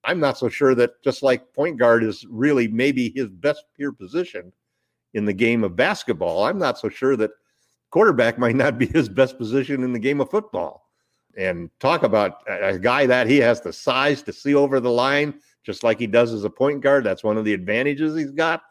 [0.04, 3.92] I'm not so sure that just like point guard is really maybe his best peer
[3.92, 4.52] position
[5.14, 7.30] in the game of basketball, I'm not so sure that
[7.92, 10.85] quarterback might not be his best position in the game of football.
[11.38, 15.34] And talk about a guy that he has the size to see over the line,
[15.64, 17.04] just like he does as a point guard.
[17.04, 18.62] That's one of the advantages he's got.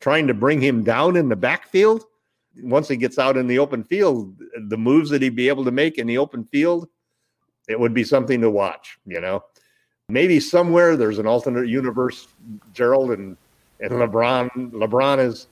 [0.00, 2.04] Trying to bring him down in the backfield.
[2.62, 5.70] Once he gets out in the open field, the moves that he'd be able to
[5.70, 6.88] make in the open field,
[7.68, 9.42] it would be something to watch, you know
[10.08, 12.28] maybe somewhere there's an alternate universe,
[12.72, 13.36] Gerald and
[13.80, 14.00] and hmm.
[14.00, 14.72] LeBron.
[14.72, 15.46] LeBron is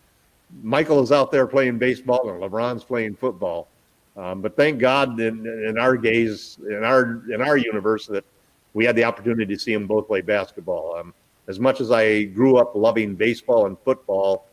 [0.62, 3.68] Michael is out there playing baseball and LeBron's playing football.
[4.16, 8.24] Um, but thank God in, in our gaze, in our in our universe, that
[8.74, 10.96] we had the opportunity to see them both play basketball.
[10.96, 11.14] Um,
[11.48, 14.46] as much as I grew up loving baseball and football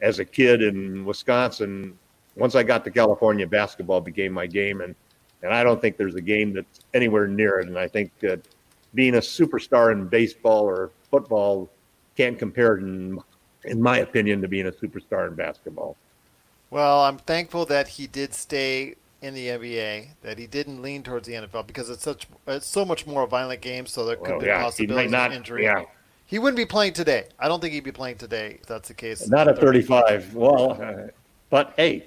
[0.00, 1.98] as a kid in Wisconsin,
[2.36, 4.94] once I got to California, basketball became my game, and
[5.42, 7.68] and I don't think there's a game that's anywhere near it.
[7.68, 8.40] And I think that
[8.94, 11.70] being a superstar in baseball or football
[12.16, 13.20] can't compare, in,
[13.64, 15.96] in my opinion, to being a superstar in basketball.
[16.70, 21.26] Well, I'm thankful that he did stay in the NBA, that he didn't lean towards
[21.26, 23.86] the NFL because it's such it's so much more a violent game.
[23.86, 25.64] So there could Well, be yeah, possibilities not- of injury.
[25.64, 25.84] yeah.
[26.26, 27.24] He wouldn't be playing today.
[27.38, 29.28] I don't think he'd be playing today if that's the case.
[29.28, 30.34] Not at 35.
[30.34, 31.08] Well, uh,
[31.48, 32.04] but hey,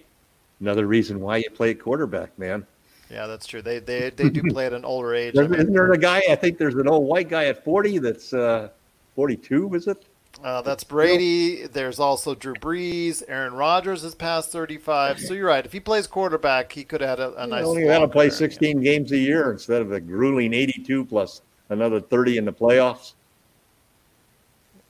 [0.59, 2.67] another reason why you play quarterback, man.
[3.09, 3.63] Yeah, that's true.
[3.63, 5.33] They they, they do play at an older age.
[5.35, 6.21] I There's, mean, isn't there a guy?
[6.29, 8.69] I think there's an old white guy at 40 that's uh,
[9.15, 9.73] 42.
[9.73, 10.05] Is it?
[10.43, 11.67] Uh, that's Brady.
[11.67, 13.21] There's also Drew Brees.
[13.27, 15.19] Aaron Rodgers is past 35.
[15.19, 15.65] So you're right.
[15.65, 17.61] If he plays quarterback, he could have had a, a nice.
[17.61, 18.31] You only got to play career.
[18.31, 23.13] 16 games a year instead of a grueling 82 plus another 30 in the playoffs.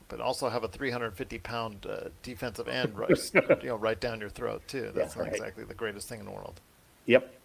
[0.08, 3.18] but also have a 350 pound uh, defensive end right,
[3.62, 4.90] you know, right down your throat too.
[4.94, 5.32] That's Yeah, not right.
[5.32, 6.60] exactly the greatest thing in the world.
[7.06, 7.41] Yep.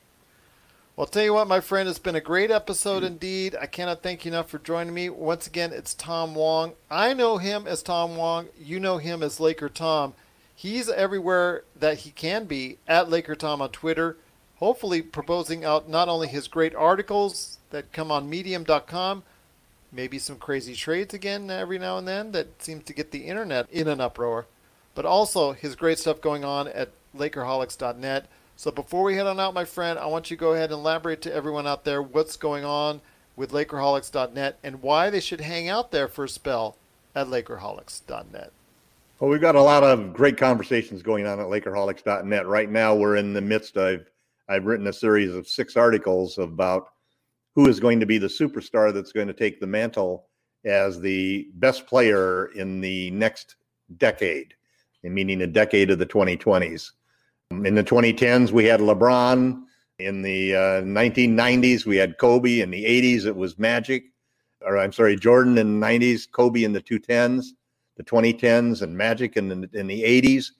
[0.97, 3.55] Well, tell you what, my friend, it's been a great episode indeed.
[3.61, 5.09] I cannot thank you enough for joining me.
[5.09, 6.73] Once again, it's Tom Wong.
[6.89, 8.47] I know him as Tom Wong.
[8.59, 10.15] You know him as Laker Tom.
[10.55, 14.17] He's everywhere that he can be at Laker Tom on Twitter,
[14.55, 19.21] hopefully proposing out not only his great articles that come on medium.com,
[19.91, 23.69] maybe some crazy trades again every now and then that seems to get the internet
[23.69, 24.47] in an uproar,
[24.95, 28.25] but also his great stuff going on at Lakerholics.net.
[28.57, 30.79] So before we head on out, my friend, I want you to go ahead and
[30.79, 33.01] elaborate to everyone out there what's going on
[33.35, 36.75] with Lakerholics.net and why they should hang out there for a spell
[37.13, 38.51] at Lakerholics.net.
[39.19, 42.47] Well, we've got a lot of great conversations going on at Lakerholics.net.
[42.47, 44.09] Right now, we're in the midst of,
[44.49, 46.89] I've written a series of six articles about
[47.53, 50.29] who is going to be the superstar that's going to take the mantle
[50.65, 53.57] as the best player in the next
[53.97, 54.55] decade,
[55.03, 56.93] meaning a decade of the 2020s.
[57.51, 59.61] In the 2010s, we had LeBron.
[59.99, 62.59] In the uh, 1990s, we had Kobe.
[62.59, 64.05] In the 80s, it was Magic.
[64.61, 67.53] Or I'm sorry, Jordan in the 90s, Kobe in the 210s
[67.97, 70.51] the 2010s and Magic in the, in the 80s.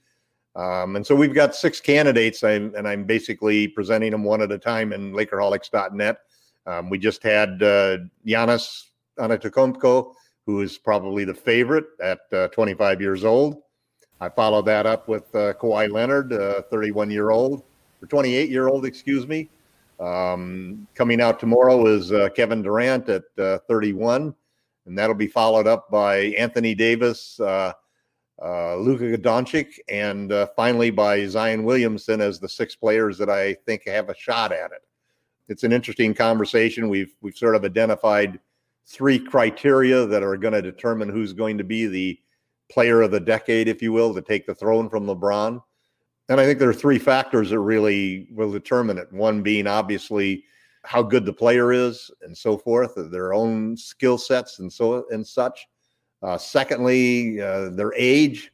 [0.55, 4.51] Um, and so we've got six candidates, I'm, and I'm basically presenting them one at
[4.51, 6.17] a time in Lakerholics.net.
[6.65, 8.85] Um, we just had uh, Giannis
[9.19, 10.13] Antetokounmpo,
[10.47, 13.61] who is probably the favorite at uh, 25 years old.
[14.19, 17.63] I followed that up with uh, Kawhi Leonard, uh, 31 year old,
[18.01, 19.49] or 28 year old, excuse me.
[19.99, 24.33] Um, coming out tomorrow is uh, Kevin Durant at uh, 31,
[24.85, 27.87] and that'll be followed up by Anthony Davis, Luka
[28.39, 34.15] Doncic, and finally by Zion Williamson as the six players that I think have a
[34.15, 34.83] shot at it.
[35.49, 36.89] It's an interesting conversation.
[36.89, 38.39] We've we've sort of identified
[38.85, 42.19] three criteria that are going to determine who's going to be the
[42.69, 45.61] player of the decade, if you will, to take the throne from LeBron.
[46.29, 49.11] And I think there are three factors that really will determine it.
[49.13, 50.43] One being obviously
[50.83, 55.25] how good the player is and so forth, their own skill sets and so and
[55.25, 55.67] such.
[56.21, 58.51] Uh, secondly, uh, their age.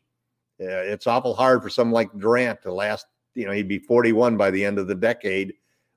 [0.61, 3.07] Uh, it's awful hard for someone like Durant to last.
[3.35, 5.53] You know, he'd be 41 by the end of the decade,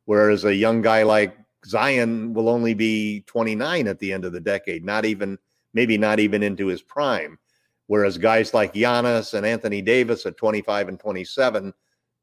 [0.07, 1.37] whereas a young guy like
[1.67, 5.39] Zion will only be 29 at the end of the decade, not even
[5.75, 7.39] maybe not even into his prime.
[7.87, 11.73] Whereas guys like Giannis and Anthony Davis at 25 and 27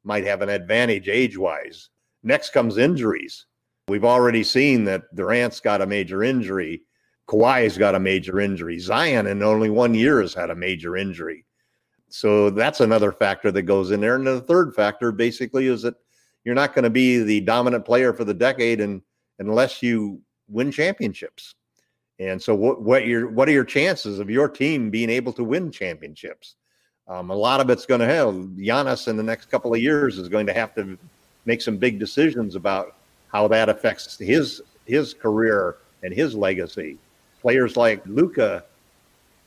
[0.04, 1.88] might have an advantage age wise.
[2.22, 3.46] Next comes injuries.
[3.88, 6.82] We've already seen that Durant's got a major injury.
[7.28, 8.78] Kawhi's got a major injury.
[8.78, 11.44] Zion in only one year has had a major injury.
[12.08, 14.16] So that's another factor that goes in there.
[14.16, 15.94] And the third factor basically is that
[16.44, 19.02] you're not going to be the dominant player for the decade and
[19.38, 21.54] unless you win championships.
[22.20, 25.44] And so, what what your what are your chances of your team being able to
[25.44, 26.56] win championships?
[27.08, 30.18] Um, a lot of it's going to have Giannis in the next couple of years
[30.18, 30.96] is going to have to
[31.44, 32.96] make some big decisions about
[33.28, 36.98] how that affects his his career and his legacy.
[37.42, 38.64] Players like Luka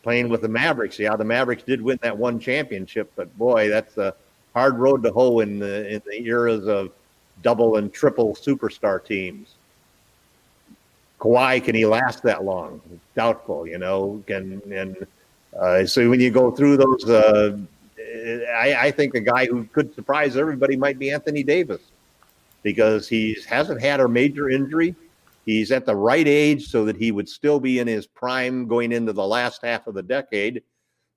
[0.03, 0.99] playing with the Mavericks.
[0.99, 4.15] Yeah, the Mavericks did win that one championship, but boy, that's a
[4.53, 6.91] hard road to hoe in the in the eras of
[7.41, 9.56] double and triple superstar teams.
[11.19, 12.81] Kawhi, can he last that long?
[13.15, 14.23] Doubtful, you know.
[14.27, 15.07] Can and
[15.59, 17.57] uh, so when you go through those, uh,
[18.55, 21.81] I, I, think the guy who could surprise everybody might be Anthony Davis
[22.61, 24.95] because he hasn't had a major injury.
[25.45, 28.91] He's at the right age so that he would still be in his prime going
[28.91, 30.61] into the last half of the decade.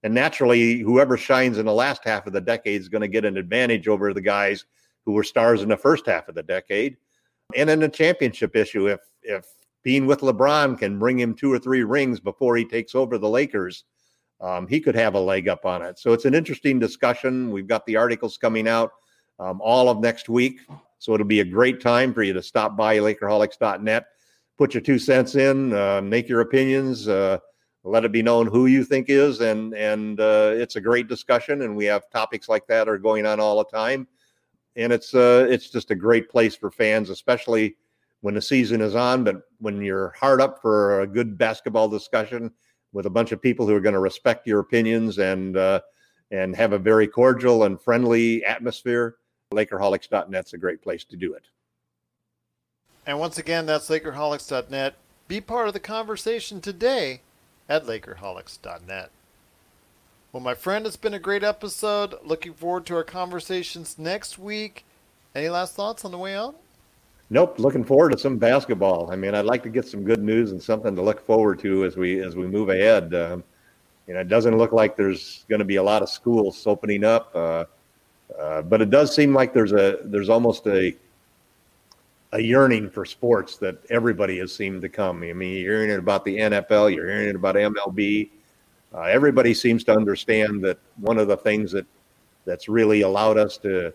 [0.03, 3.25] And naturally, whoever shines in the last half of the decade is going to get
[3.25, 4.65] an advantage over the guys
[5.05, 6.97] who were stars in the first half of the decade.
[7.57, 9.45] And in the championship issue, if if
[9.83, 13.29] being with LeBron can bring him two or three rings before he takes over the
[13.29, 13.85] Lakers,
[14.41, 15.99] um, he could have a leg up on it.
[15.99, 17.51] So it's an interesting discussion.
[17.51, 18.93] We've got the articles coming out
[19.39, 20.61] um, all of next week.
[20.99, 24.05] So it'll be a great time for you to stop by Lakerholics.net,
[24.59, 27.39] put your two cents in, uh, make your opinions, uh,
[27.83, 31.63] let it be known who you think is, and and uh, it's a great discussion.
[31.63, 34.07] And we have topics like that are going on all the time,
[34.77, 37.77] and it's uh, it's just a great place for fans, especially
[38.21, 42.51] when the season is on, but when you're hard up for a good basketball discussion
[42.93, 45.81] with a bunch of people who are going to respect your opinions and uh,
[46.31, 49.17] and have a very cordial and friendly atmosphere,
[49.53, 51.45] Lakerholics.net's a great place to do it.
[53.07, 54.95] And once again, that's Lakerholics.net.
[55.27, 57.23] Be part of the conversation today
[57.69, 59.11] at Lakerholics.net.
[60.33, 62.15] Well, my friend, it's been a great episode.
[62.25, 64.85] Looking forward to our conversations next week.
[65.35, 66.57] Any last thoughts on the way out?
[67.33, 69.11] Nope, looking forward to some basketball.
[69.13, 71.85] I mean, I'd like to get some good news and something to look forward to
[71.85, 73.15] as we as we move ahead.
[73.15, 73.45] Um,
[74.09, 77.05] you know, it doesn't look like there's going to be a lot of schools opening
[77.05, 77.65] up, uh,
[78.37, 80.97] uh, but it does seem like there's a there's almost a
[82.33, 85.23] a yearning for sports that everybody has seemed to come.
[85.23, 88.31] I mean, you're hearing it about the NFL, you're hearing it about MLB.
[88.93, 91.87] Uh, everybody seems to understand that one of the things that
[92.45, 93.93] that's really allowed us to,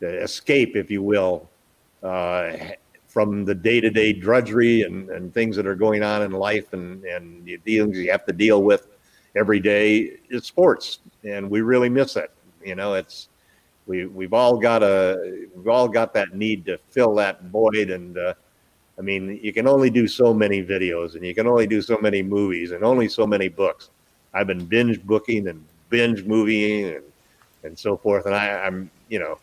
[0.00, 1.48] to escape, if you will,
[3.06, 7.44] from the day-to-day drudgery and, and things that are going on in life and, and
[7.44, 8.88] the dealings you have to deal with
[9.36, 12.30] every day is sports and we really miss it.
[12.64, 13.28] You know it's
[13.86, 18.18] we we've all got a we've all got that need to fill that void and
[18.18, 18.34] uh,
[18.98, 21.96] i mean you can only do so many videos and you can only do so
[21.98, 23.90] many movies and only so many books.
[24.34, 27.04] I've been binge booking and binge movieing and
[27.62, 29.38] and so forth and i i'm you know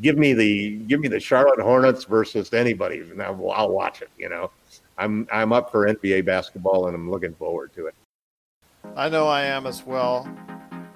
[0.00, 4.10] give me the give me the Charlotte Hornets versus anybody, and I'll, I'll watch it.
[4.18, 4.50] You know,
[4.96, 7.94] I'm I'm up for NBA basketball, and I'm looking forward to it.
[8.96, 10.28] I know I am as well.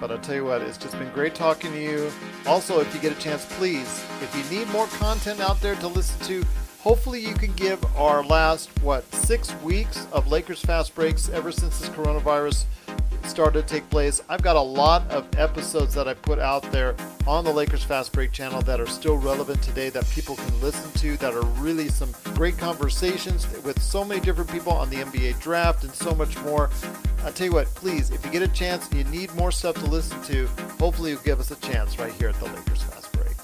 [0.02, 2.10] But I'll tell you what, it's just been great talking to you.
[2.44, 5.86] Also, if you get a chance, please, if you need more content out there to
[5.86, 6.44] listen to,
[6.80, 11.78] hopefully you can give our last, what, six weeks of Lakers Fast Breaks ever since
[11.78, 12.64] this coronavirus
[13.28, 14.20] started to take place.
[14.28, 16.94] I've got a lot of episodes that I put out there
[17.26, 20.90] on the Lakers Fast Break channel that are still relevant today that people can listen
[21.00, 25.40] to, that are really some great conversations with so many different people on the NBA
[25.40, 26.70] draft and so much more.
[27.24, 29.76] I tell you what, please, if you get a chance and you need more stuff
[29.76, 30.46] to listen to,
[30.80, 33.36] hopefully you'll give us a chance right here at the Lakers Fast Break.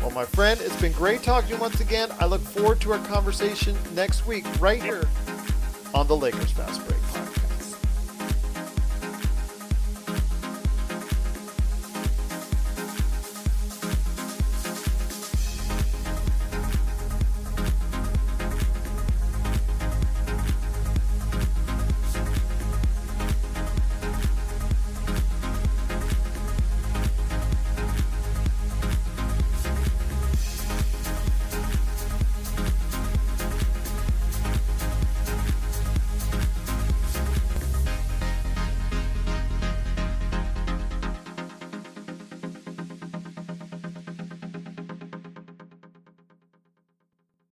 [0.00, 2.10] Well, my friend, it's been great talking to you once again.
[2.20, 5.08] I look forward to our conversation next week right here
[5.94, 7.03] on the Lakers Fast Break.